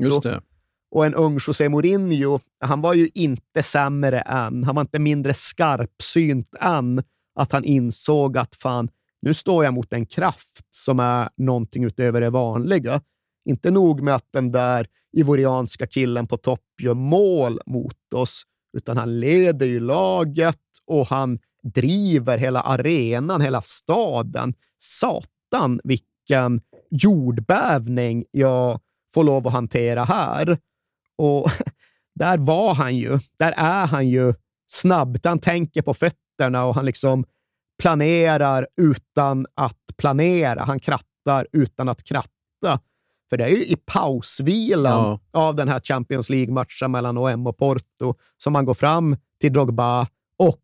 [0.94, 4.64] Och en ung José Mourinho, han var ju inte sämre än.
[4.64, 7.04] Han var inte mindre skarpsynt än
[7.36, 8.90] att han insåg att fan,
[9.22, 13.02] nu står jag mot en kraft som är någonting utöver det vanliga.
[13.50, 14.88] Inte nog med att den där
[15.18, 18.44] ivorianska killen på topp gör mål mot oss,
[18.78, 24.54] utan han leder ju laget och han driver hela arenan, hela staden.
[24.78, 28.80] Satan vilken jordbävning jag
[29.14, 30.58] får lov att hantera här.
[31.18, 31.52] Och
[32.16, 33.20] där var han ju.
[33.40, 34.34] Där är han ju
[34.68, 35.18] snabb.
[35.24, 37.26] Han tänker på fötterna och han liksom
[37.82, 40.64] planerar utan att planera.
[40.64, 42.80] Han krattar utan att kratta.
[43.30, 48.16] För det är ju i pausvilan av den här Champions League-matchen mellan OM och Porto
[48.38, 50.08] som man går fram till Drogba
[50.38, 50.62] och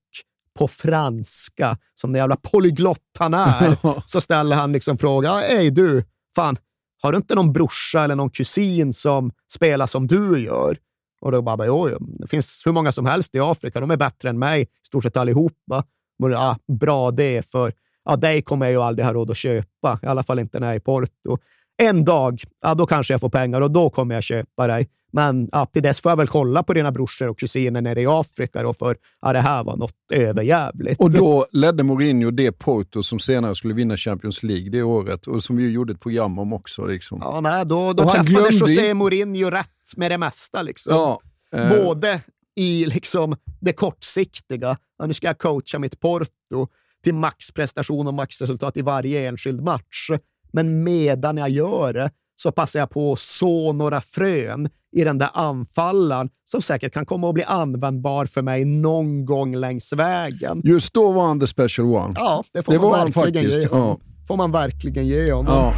[0.59, 5.39] på franska, som den jävla polyglott han är, så ställer han liksom frågan.
[5.39, 6.03] Hej du,
[6.35, 6.57] fan,
[7.01, 10.77] har du inte någon brorsa eller någon kusin som spelar som du gör?
[11.21, 13.79] Och då bara, jo, jo, det finns hur många som helst i Afrika.
[13.79, 15.83] De är bättre än mig, i stort sett allihopa.
[16.19, 17.73] Men, ja, bra det, för
[18.05, 19.99] ja, dig kommer jag ju aldrig ha råd att köpa.
[20.03, 21.37] I alla fall inte när jag är i Porto.
[21.77, 24.89] En dag, ja, då kanske jag får pengar och då kommer jag köpa dig.
[25.11, 28.05] Men ja, till dess får jag väl kolla på dina brorsor och kusiner nere i
[28.07, 30.99] Afrika då, för ja, det här var något överjävligt.
[30.99, 35.43] Och då ledde Mourinho det Porto som senare skulle vinna Champions League det året och
[35.43, 36.85] som vi gjorde ett program om också.
[36.85, 37.19] Liksom.
[37.23, 40.61] Ja, nej, då, då Och träffade glömde José Mourinho rätt med det mesta.
[40.61, 40.93] Liksom.
[40.93, 41.21] Ja,
[41.53, 41.69] eh.
[41.69, 42.21] Både
[42.55, 46.67] i liksom det kortsiktiga, ja, nu ska jag coacha mitt Porto
[47.03, 50.09] till maxprestation och maxresultat i varje enskild match.
[50.51, 52.11] Men medan jag gör det
[52.41, 57.05] så passar jag på att så några frön i den där anfallaren som säkert kan
[57.05, 60.61] komma att bli användbar för mig någon gång längs vägen.
[60.63, 62.13] Just då var han the special one.
[62.15, 63.63] Ja, det får det man verkligen faktiskt.
[63.63, 63.87] ge honom.
[63.87, 64.25] Ja.
[64.27, 65.53] får man verkligen ge honom.
[65.53, 65.73] Ja.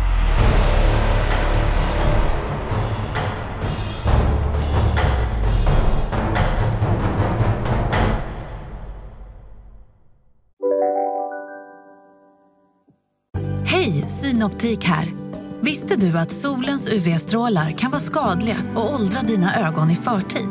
[13.65, 15.30] Hej, Synoptik här.
[15.63, 20.49] Visste du att solens UV-strålar kan vara skadliga och åldra dina ögon i förtid?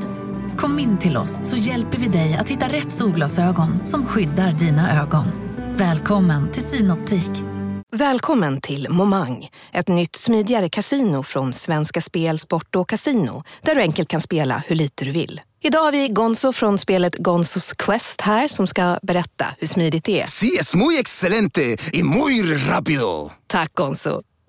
[0.57, 5.03] Kom in till oss så hjälper vi dig att hitta rätt solglasögon som skyddar dina
[5.03, 5.25] ögon.
[5.77, 7.31] Välkommen till Synoptik.
[7.93, 13.81] Välkommen till Momang, ett nytt smidigare casino från Svenska Spel, Sport och Casino där du
[13.81, 15.41] enkelt kan spela hur lite du vill.
[15.63, 20.21] Idag har vi Gonzo från spelet Gonzos Quest här som ska berätta hur smidigt det
[20.21, 20.27] är.
[20.27, 23.31] Sí, es muy excelente y muy rápido.
[23.47, 24.23] Tack Gonzo.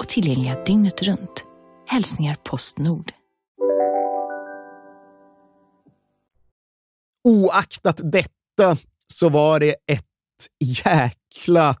[0.00, 1.44] och tillgängliga dygnet runt.
[1.86, 3.12] Hälsningar Postnord.
[7.24, 8.76] oaktat detta
[9.12, 10.04] så var det ett
[10.84, 11.76] jäkla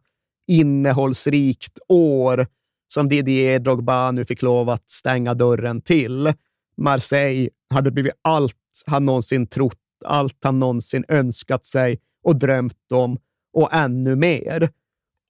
[0.48, 2.46] innehållsrikt år
[2.88, 6.32] som Didier Drogba nu fick lov att stänga dörren till.
[6.76, 8.56] Marseille hade blivit allt
[8.86, 13.18] han någonsin trott, allt han någonsin önskat sig och drömt om
[13.52, 14.70] och ännu mer.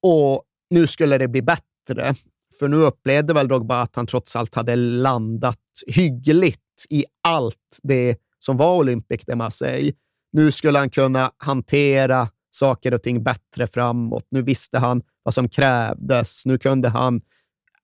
[0.03, 2.15] Och nu skulle det bli bättre,
[2.59, 8.17] för nu upplevde väl Drogba att han trots allt hade landat hyggligt i allt det
[8.39, 9.93] som var Olympic de Marseille.
[10.31, 14.27] Nu skulle han kunna hantera saker och ting bättre framåt.
[14.31, 16.45] Nu visste han vad som krävdes.
[16.45, 17.21] Nu kunde han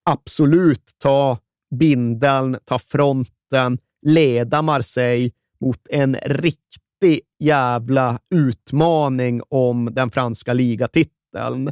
[0.04, 1.38] absolut ta
[1.80, 11.72] bindeln, ta fronten, leda Marseille mot en riktig jävla utmaning om den franska ligatiteln.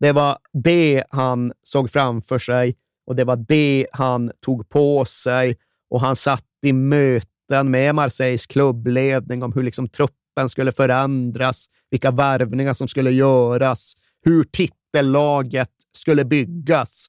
[0.00, 2.74] Det var det han såg framför sig
[3.06, 5.56] och det var det han tog på sig
[5.90, 12.10] och han satt i möten med Marseilles klubbledning om hur liksom truppen skulle förändras, vilka
[12.10, 13.92] värvningar som skulle göras,
[14.24, 17.06] hur titellaget skulle byggas.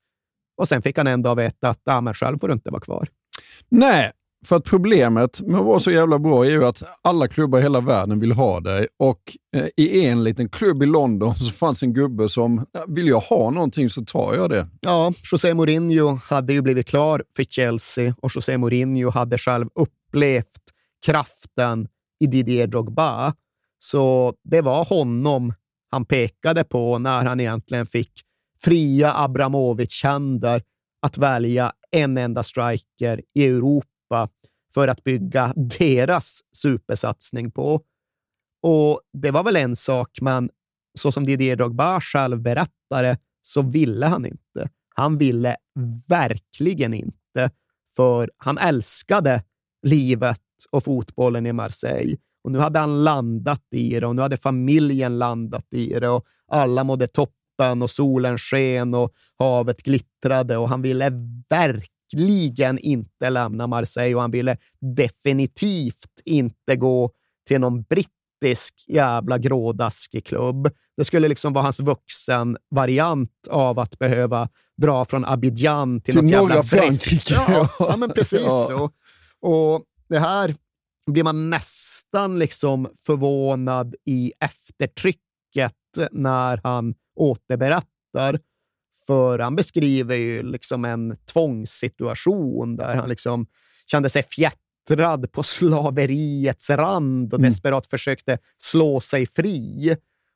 [0.58, 2.82] Och sen fick han en dag veta att ah, men själv får du inte vara
[2.82, 3.08] kvar.
[3.70, 4.12] Nej,
[4.46, 7.62] för att problemet med att vara så jävla bra är ju att alla klubbar i
[7.62, 11.84] hela världen vill ha dig och eh, i en liten klubb i London så fanns
[11.84, 14.68] en gubbe som, vill jag ha någonting så tar jag det.
[14.82, 20.62] Ja, José Mourinho hade ju blivit klar för Chelsea och José Mourinho hade själv upplevt
[21.06, 21.88] kraften
[22.20, 23.34] i Didier Drogba.
[23.80, 25.54] Så det var honom
[25.92, 28.12] han pekade på när han egentligen fick
[28.60, 30.62] fria Abramovic-händer
[31.02, 33.97] att välja en enda striker i Europa
[34.74, 37.82] för att bygga deras supersatsning på.
[38.62, 40.50] Och det var väl en sak, men
[41.00, 44.70] så som Didier Drogba själv berättade så ville han inte.
[44.96, 45.56] Han ville
[46.08, 47.52] verkligen inte,
[47.96, 49.44] för han älskade
[49.88, 50.42] livet
[50.72, 52.18] och fotbollen i Marseille.
[52.44, 56.26] Och nu hade han landat i det och nu hade familjen landat i det och
[56.48, 61.10] alla mådde toppen och solen sken och havet glittrade och han ville
[61.50, 61.97] verkligen
[62.80, 64.58] inte lämna Marseille och han ville
[64.96, 67.12] definitivt inte gå
[67.48, 70.70] till någon brittisk jävla grådaskig klubb.
[70.98, 74.50] Det skulle liksom vara hans vuxen-variant av att behöva
[74.82, 77.34] dra från Abidjan till, till något jävla Frankrike.
[77.34, 78.66] Ja, ja, men precis Ja.
[78.70, 78.92] så.
[79.42, 80.56] Och det här
[81.12, 85.74] blir man nästan liksom förvånad i eftertrycket
[86.12, 88.40] när han återberättar.
[89.08, 93.46] För han beskriver ju liksom en tvångssituation där han liksom
[93.92, 97.50] kände sig fjättrad på slaveriets rand och Mm.
[97.50, 99.96] desperat försökte slå sig fri.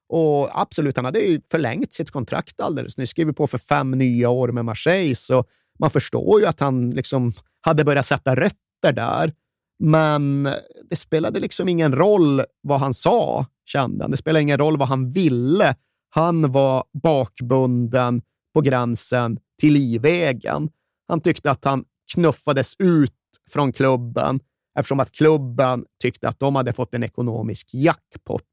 [0.10, 4.30] Och absolut, han hade ju förlängt sitt kontrakt alldeles nyss, skrivit på för fem nya
[4.30, 5.44] år med Marseille, så
[5.80, 9.34] man förstår ju att han liksom hade börjat sätta rötter där.
[9.80, 10.50] Men
[10.90, 14.12] det spelade liksom ingen roll vad han sa, kände han.
[14.12, 15.76] Det spelade ingen roll vad han ville.
[16.10, 18.22] Han var bakbunden
[18.54, 20.70] på gränsen till livvägen.
[21.08, 21.84] Han tyckte att han
[22.14, 23.14] knuffades ut
[23.50, 24.40] från klubben
[24.80, 28.44] eftersom att klubben tyckte att de hade fått en ekonomisk jackpot.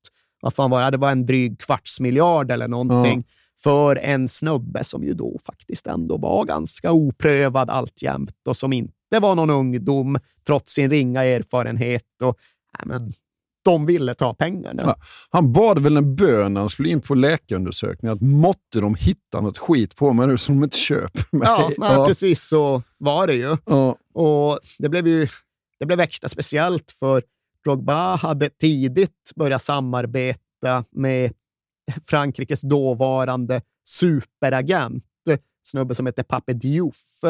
[0.40, 0.90] Vad fan var det?
[0.90, 3.24] Det var en dryg kvarts miljard eller någonting
[3.62, 9.18] för en snubbe som ju då faktiskt ändå var ganska oprövad alltjämt och som inte
[9.20, 12.22] var någon ungdom trots sin ringa erfarenhet.
[12.22, 12.38] Och,
[12.78, 13.12] nej, men,
[13.70, 14.82] de ville ta pengarna.
[14.86, 14.96] Ja,
[15.30, 19.40] han bad väl en bön när han skulle in på läkarundersökning att måtte de hitta
[19.40, 21.48] något skit på mig nu som de inte köper mig.
[21.48, 23.56] Ja, nej, precis så var det ju.
[23.66, 23.96] Ja.
[24.14, 25.28] Och det blev ju
[25.80, 27.22] det blev extra speciellt för
[27.64, 31.32] Drogba hade tidigt börjat samarbeta med
[32.04, 35.04] Frankrikes dåvarande superagent,
[35.62, 37.20] snubbe som heter Pape Diouf.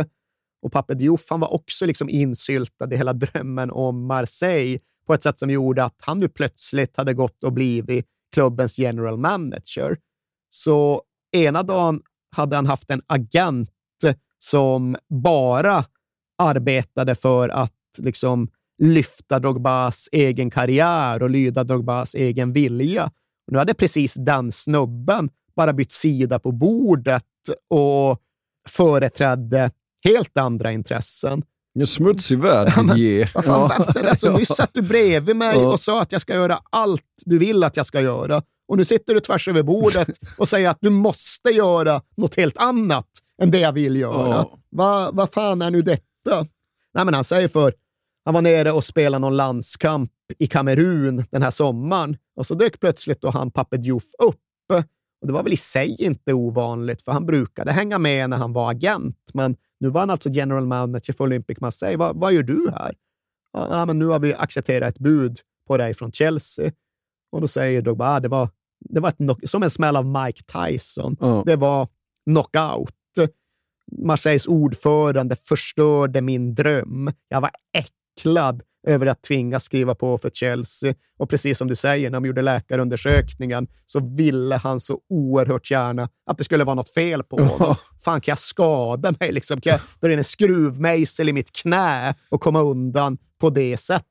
[0.62, 4.78] Och Pape Diouf han var också liksom insyltad i hela drömmen om Marseille
[5.08, 9.18] på ett sätt som gjorde att han nu plötsligt hade gått och blivit klubbens general
[9.18, 9.96] manager.
[10.50, 11.02] Så
[11.32, 12.02] ena dagen
[12.36, 13.70] hade han haft en agent
[14.38, 15.84] som bara
[16.38, 18.48] arbetade för att liksom
[18.82, 23.10] lyfta Drogbas egen karriär och lyda Drogbas egen vilja.
[23.46, 27.24] Nu hade precis den snubben bara bytt sida på bordet
[27.68, 28.22] och
[28.68, 29.70] företrädde
[30.04, 31.42] helt andra intressen.
[31.80, 33.30] En smutsig värld, Didier.
[33.34, 35.72] Vad fan vänta, alltså, nyss satt du bredvid mig Ja.
[35.72, 38.42] och sa att jag ska göra allt du vill att jag ska göra.
[38.68, 40.08] Och nu sitter du tvärs över bordet
[40.38, 43.06] och säger att du måste göra något helt annat
[43.42, 44.28] än det jag vill göra.
[44.28, 44.58] Ja.
[44.70, 46.46] Vad vad fan är nu detta?
[46.94, 47.72] Nej, men han säger för
[48.24, 52.80] han var nere och spelade någon landskamp i Kamerun den här sommaren och så dök
[52.80, 54.40] plötsligt då han Pape Diouf upp.
[55.20, 58.52] Och det var väl i sig inte ovanligt, för han brukade hänga med när han
[58.52, 61.96] var agent, men nu var han alltså general manager för Olympic Marseille.
[61.96, 62.94] Vad, vad gör du här?
[63.52, 66.72] Ja, men nu har vi accepterat ett bud på dig från Chelsea.
[67.32, 68.48] Och då säger Drogba, ah, det var,
[68.80, 71.16] det var ett som en smäll av Mike Tyson.
[71.20, 71.42] Ja.
[71.46, 71.88] Det var
[72.26, 72.94] knockout.
[73.92, 77.10] Marseilles ordförande förstörde min dröm.
[77.28, 80.94] Jag var äcklad över att tvingas skriva på för Chelsea.
[81.18, 86.08] Och precis som du säger, när de gjorde läkarundersökningen så ville han så oerhört gärna
[86.26, 87.74] att det skulle vara något fel på honom.
[88.04, 89.32] Fan, kan jag skada mig?
[89.32, 89.60] Liksom?
[89.60, 94.04] Kan jag dra in en skruvmejsel i mitt knä och komma undan på det sättet?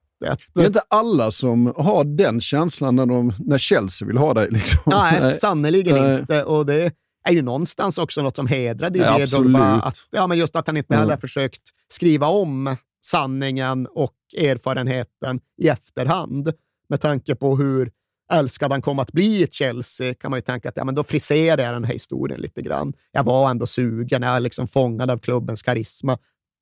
[0.53, 4.47] Det är inte alla som har den känslan när, de, när Chelsea vill ha dig.
[4.51, 4.79] Liksom.
[4.85, 6.19] Nej, sannerligen Nej.
[6.19, 6.43] inte.
[6.43, 6.91] Och det
[7.27, 9.53] är ju någonstans också något som hedrar Ja, Didier absolut.
[9.53, 9.81] Drogba.
[9.81, 10.99] Att, ja, men just att han inte Ja.
[10.99, 12.75] heller har försökt skriva om
[13.05, 16.53] sanningen och erfarenheten i efterhand.
[16.89, 17.91] Med tanke på hur
[18.33, 21.03] älskad han kom att bli i Chelsea kan man ju tänka att ja, men då
[21.03, 22.93] friserar jag den här historien lite grann.
[23.11, 26.17] Jag var ändå sugen, jag är liksom fångad av klubbens karisma.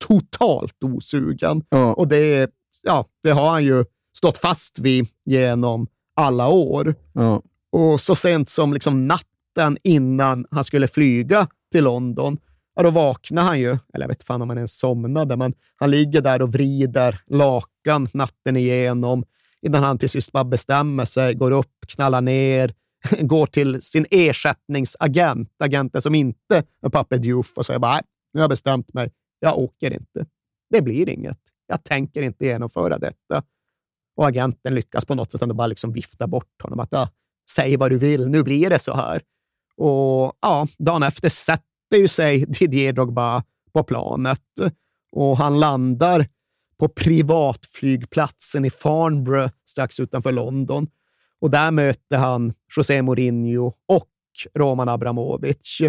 [0.08, 1.64] Totalt osugen.
[1.70, 1.94] Ja.
[1.94, 2.52] Och det,
[2.84, 3.86] ja, det har han ju
[4.18, 6.96] stått fast vid genom alla år.
[7.14, 7.42] Ja.
[7.72, 12.38] Och så sent som liksom natten innan han skulle flyga till London,
[12.76, 15.92] ja, då vaknar han ju, eller jag vet fan om han ens somnade, men han
[15.92, 19.26] ligger där och vrider lakan natten igenom
[19.62, 22.74] innan han till sist bara bestämmer sig, går upp, knallar ner,
[23.20, 28.02] går till sin ersättningsagent, agenten som inte är pappa Diouf och säger bara, nej,
[28.34, 30.26] nu har jag bestämt mig, jag åker inte.
[30.70, 31.40] Det blir inget.
[31.68, 33.44] Jag tänker inte genomföra detta.
[34.16, 36.80] Och agenten lyckas på något sätt ändå bara liksom vifta bort honom.
[36.80, 37.10] Att, ja,
[37.50, 39.22] Säg vad du vill, nu blir det så här.
[39.78, 44.42] Och ja, dagen efter sätter ju sig Didier Drogba på planet
[45.12, 46.28] och han landar
[46.80, 50.88] på privatflygplatsen i Farnborough strax utanför London.
[51.42, 54.10] Och där möter han José Mourinho och
[54.54, 55.82] Roman Abramovic.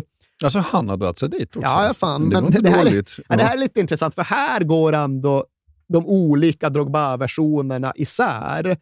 [0.45, 1.69] Alltså han har dragit sig dit också?
[1.69, 2.29] Ja, fan.
[2.29, 3.37] Det Men det, här, ja.
[3.37, 5.45] det här är lite intressant, för här går ändå
[5.89, 8.77] de olika Drogba-versionerna isär.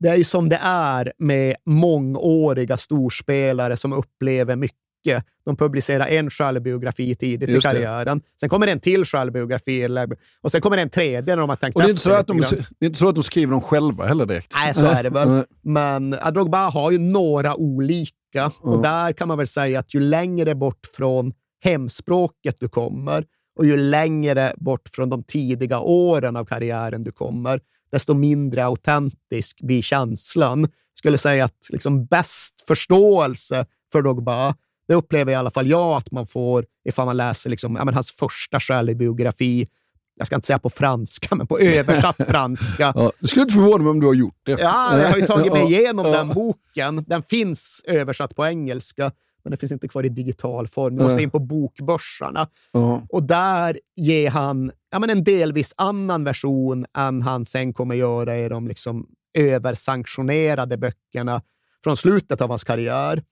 [0.00, 4.78] Det är ju som det är med mångåriga storspelare som upplever mycket.
[5.44, 7.74] De publicerar en självbiografi tidigt Just i det.
[7.74, 8.20] karriären.
[8.40, 9.88] Sen kommer det en till självbiografi
[10.40, 12.12] och sen kommer det en tredje när de har tänkt Och det är, inte så
[12.12, 12.38] att de,
[12.78, 14.52] det är inte så att de skriver dem själva heller direkt.
[14.54, 15.44] Nej, så är det väl.
[15.62, 20.00] Men ja, Drogba har ju några olika och där kan man väl säga att ju
[20.00, 21.32] längre bort från
[21.64, 23.24] hemspråket du kommer
[23.58, 27.60] och ju längre bort från de tidiga åren av karriären du kommer,
[27.92, 30.60] desto mindre autentisk blir känslan.
[30.60, 34.54] Jag skulle säga att liksom bäst förståelse för Drogba,
[34.88, 37.94] det upplever i alla fall jag att man får ifall man läser liksom, ja, men
[37.94, 39.68] hans första självbiografi.
[40.16, 42.92] Jag ska inte säga på franska, men på översatt franska.
[42.96, 44.50] Ja, det skulle inte förvåna mig om du har gjort det.
[44.50, 47.04] Ja, jag har ju tagit mig igenom den boken.
[47.06, 49.12] Den finns översatt på engelska,
[49.44, 50.96] men den finns inte kvar i digital form.
[50.96, 52.48] Du måste in på bokbörsarna.
[52.72, 53.02] Ja.
[53.08, 58.38] Och där ger han ja, men en delvis annan version än han sen kommer göra
[58.38, 59.06] i de liksom
[59.38, 61.42] översanktionerade böckerna
[61.84, 63.22] från slutet av hans karriär.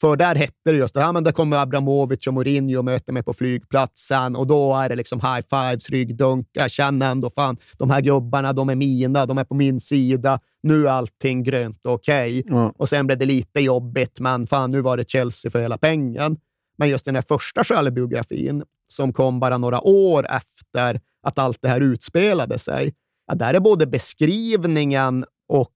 [0.00, 3.12] För där hette det just det, ja, men där kommer Abramovic och Mourinho och möter
[3.12, 6.48] mig på flygplatsen och då är det liksom high fives, ryggdunk.
[6.52, 10.40] Jag känner ändå fan, de här gubbarna, de är mina, de är på min sida.
[10.62, 12.42] Nu är allting grönt och okej.
[12.46, 12.72] Ja.
[12.76, 16.36] Och sen blev det lite jobbigt, men fan, nu var det Chelsea för hela pengen.
[16.78, 21.68] Men just den här första självbiografin, som kom bara några år efter att allt det
[21.68, 22.94] här utspelade sig,
[23.26, 25.70] ja, där är både beskrivningen och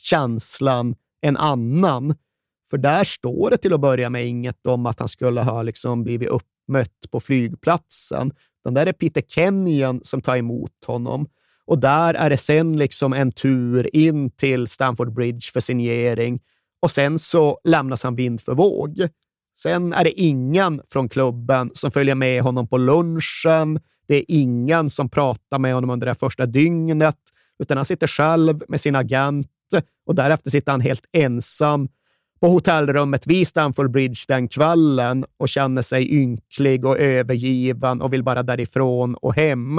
[0.00, 2.14] känslan en annan.
[2.74, 6.02] För där står det till att börja med inget om att han skulle ha liksom
[6.02, 8.32] blivit uppmött på flygplatsen.
[8.64, 11.26] Den där är Peter Kenyon som tar emot honom.
[11.64, 16.40] Och där är det sen liksom en tur in till Stamford Bridge för signering
[16.82, 19.08] och sen så lämnas han vind för våg.
[19.58, 23.80] Sen är det ingen från klubben som följer med honom på lunchen.
[24.06, 27.18] Det är ingen som pratar med honom under det första dygnet,
[27.58, 29.48] utan han sitter själv med sin agent
[30.06, 31.88] och därefter sitter han helt ensam
[32.44, 38.24] på hotellrummet vid Stamford Bridge den kvällen och känner sig ynklig och övergiven och vill
[38.24, 39.78] bara därifrån och hem.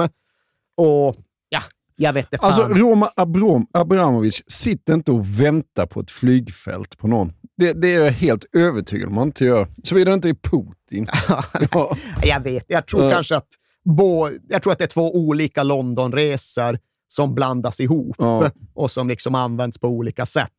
[0.76, 1.16] Och
[1.48, 1.60] ja,
[1.96, 2.38] jag vet inte.
[2.38, 2.46] fan.
[2.46, 7.32] Alltså, Roma Abram, Abramovic, sitt inte och vänta på ett flygfält på någon.
[7.56, 9.68] Det, det är jag helt övertygad om man inte gör.
[9.82, 11.06] Såvida det inte är Putin.
[11.72, 11.96] ja.
[12.22, 13.10] Jag vet, jag tror Ja.
[13.10, 13.48] kanske att,
[13.84, 18.50] bo, jag tror att det är två olika Londonresor som blandas ihop Ja.
[18.74, 20.50] och som liksom används på olika sätt.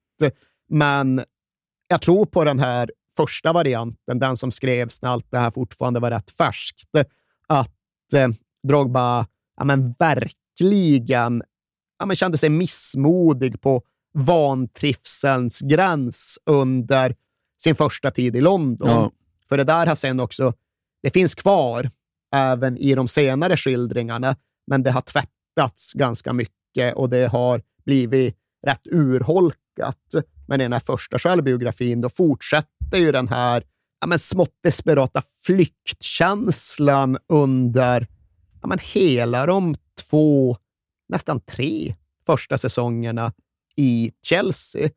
[0.70, 1.22] Men
[1.88, 6.00] jag tror på den här första varianten, den som skrevs när allt det här fortfarande
[6.00, 6.90] var rätt färskt,
[7.48, 8.28] att eh,
[8.68, 9.28] Drogba
[9.58, 11.44] ja, men verkligen
[12.00, 13.82] ja, men kände sig missmodig på
[14.14, 17.16] vantrivselns gräns under
[17.62, 18.90] sin första tid i London.
[18.90, 19.12] Ja.
[19.50, 20.54] För det där har sen också,
[21.04, 21.90] det finns kvar
[22.36, 24.36] även i de senare skildringarna,
[24.68, 28.36] men det har tvättats ganska mycket och det har blivit
[28.68, 30.16] rätt urholkat.
[30.48, 33.64] Men i den här första självbiografin, då fortsätter ju den här
[34.02, 38.08] ja, men smått desperata flyktkänslan under
[38.62, 39.76] ja, men hela de
[40.10, 40.58] två,
[41.10, 41.96] nästan tre
[42.26, 43.34] första säsongerna
[43.76, 44.90] i Chelsea.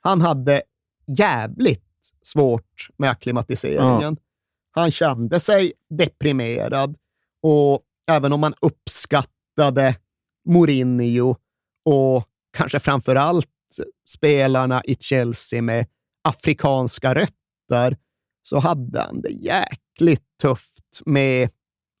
[0.00, 0.62] Han hade
[1.06, 4.16] jävligt svårt med akklimatiseringen.
[4.70, 6.96] Han kände sig deprimerad
[7.42, 9.96] och även om man uppskattade
[10.44, 11.36] Mourinho
[11.84, 13.48] och kanske framför allt
[14.08, 15.86] spelarna i Chelsea med
[16.24, 17.96] afrikanska rötter
[18.42, 21.50] så hade han det jäkligt tufft med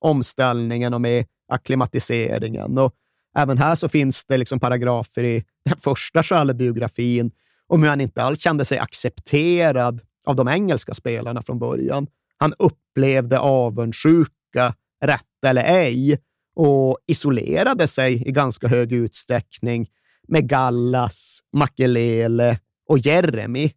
[0.00, 2.78] omställningen och med akklimatiseringen.
[2.78, 2.92] Och
[3.38, 7.30] även här så finns det liksom paragrafer i den första Schalle-biografin
[7.66, 12.06] om hur han inte alls kände sig accepterad av de engelska spelarna från början.
[12.36, 14.74] Han upplevde avundsjuka,
[15.04, 16.18] rätt eller ej,
[16.54, 19.88] och isolerade sig i ganska hög utsträckning
[20.28, 22.58] med Gallas, Makelele
[22.88, 23.72] och Jeremy.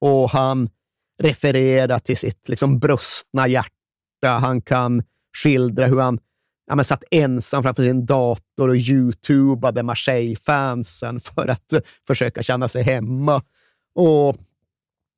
[0.00, 0.70] Och han
[1.22, 4.28] refererar till sitt liksom brustna hjärta.
[4.40, 5.02] Han kan
[5.36, 6.18] skildra hur han
[6.66, 11.72] ja, men satt ensam framför sin dator och youtubade Marseille-fansen för att
[12.06, 13.42] försöka känna sig hemma.
[13.94, 14.36] Och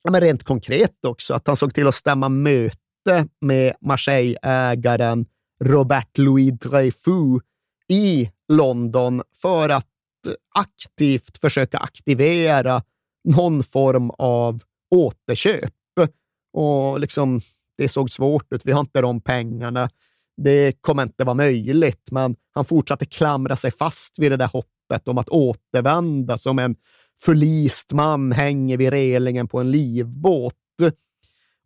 [0.02, 5.26] ja, men rent konkret också, att han såg till att stämma möte med Marseille-ägaren
[5.64, 7.42] Robert Louis Dreyfus
[7.88, 9.86] i London för att
[10.54, 12.82] aktivt försöka aktivera
[13.28, 14.62] någon form av
[14.94, 15.72] återköp.
[16.52, 17.40] Och liksom,
[17.78, 18.66] det såg svårt ut.
[18.66, 19.90] Vi har inte de pengarna.
[20.36, 25.08] Det kommer inte vara möjligt, men han fortsatte klamra sig fast vid det där hoppet
[25.08, 26.76] om att återvända som en
[27.20, 30.54] förlist man hänger vid relingen på en livbåt.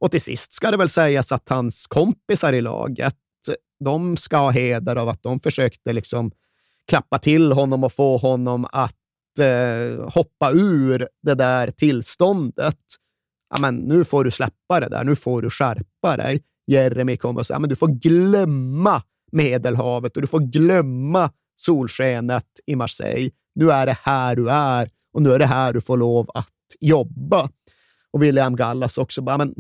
[0.01, 3.15] Och till sist ska det väl sägas att hans kompisar i laget,
[3.85, 6.31] de ska ha heder av att de försökte liksom
[6.89, 8.95] klappa till honom och få honom att
[9.41, 12.79] eh, hoppa ur det där tillståndet.
[13.55, 16.43] Ja, men nu får du släppa det där, nu får du skärpa dig.
[16.67, 19.03] Jeremy kommer och säger att du får glömma
[19.33, 23.31] Medelhavet och du får glömma solskenet i Marseille.
[23.55, 26.49] Nu är det här du är och nu är det här du får lov att
[26.81, 27.51] jobba.
[28.11, 29.55] Och William Gallas också bara, men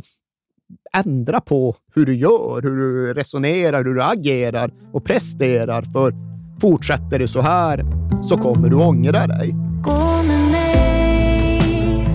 [0.92, 5.82] ändra på hur du gör, hur du resonerar, hur du agerar och presterar.
[5.82, 6.27] För
[6.60, 7.84] fortsätter du så här
[8.22, 9.54] så kommer du ångra dig.
[9.82, 12.08] Gå med mig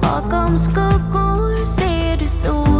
[0.00, 2.79] Bakom skuggor ser du sol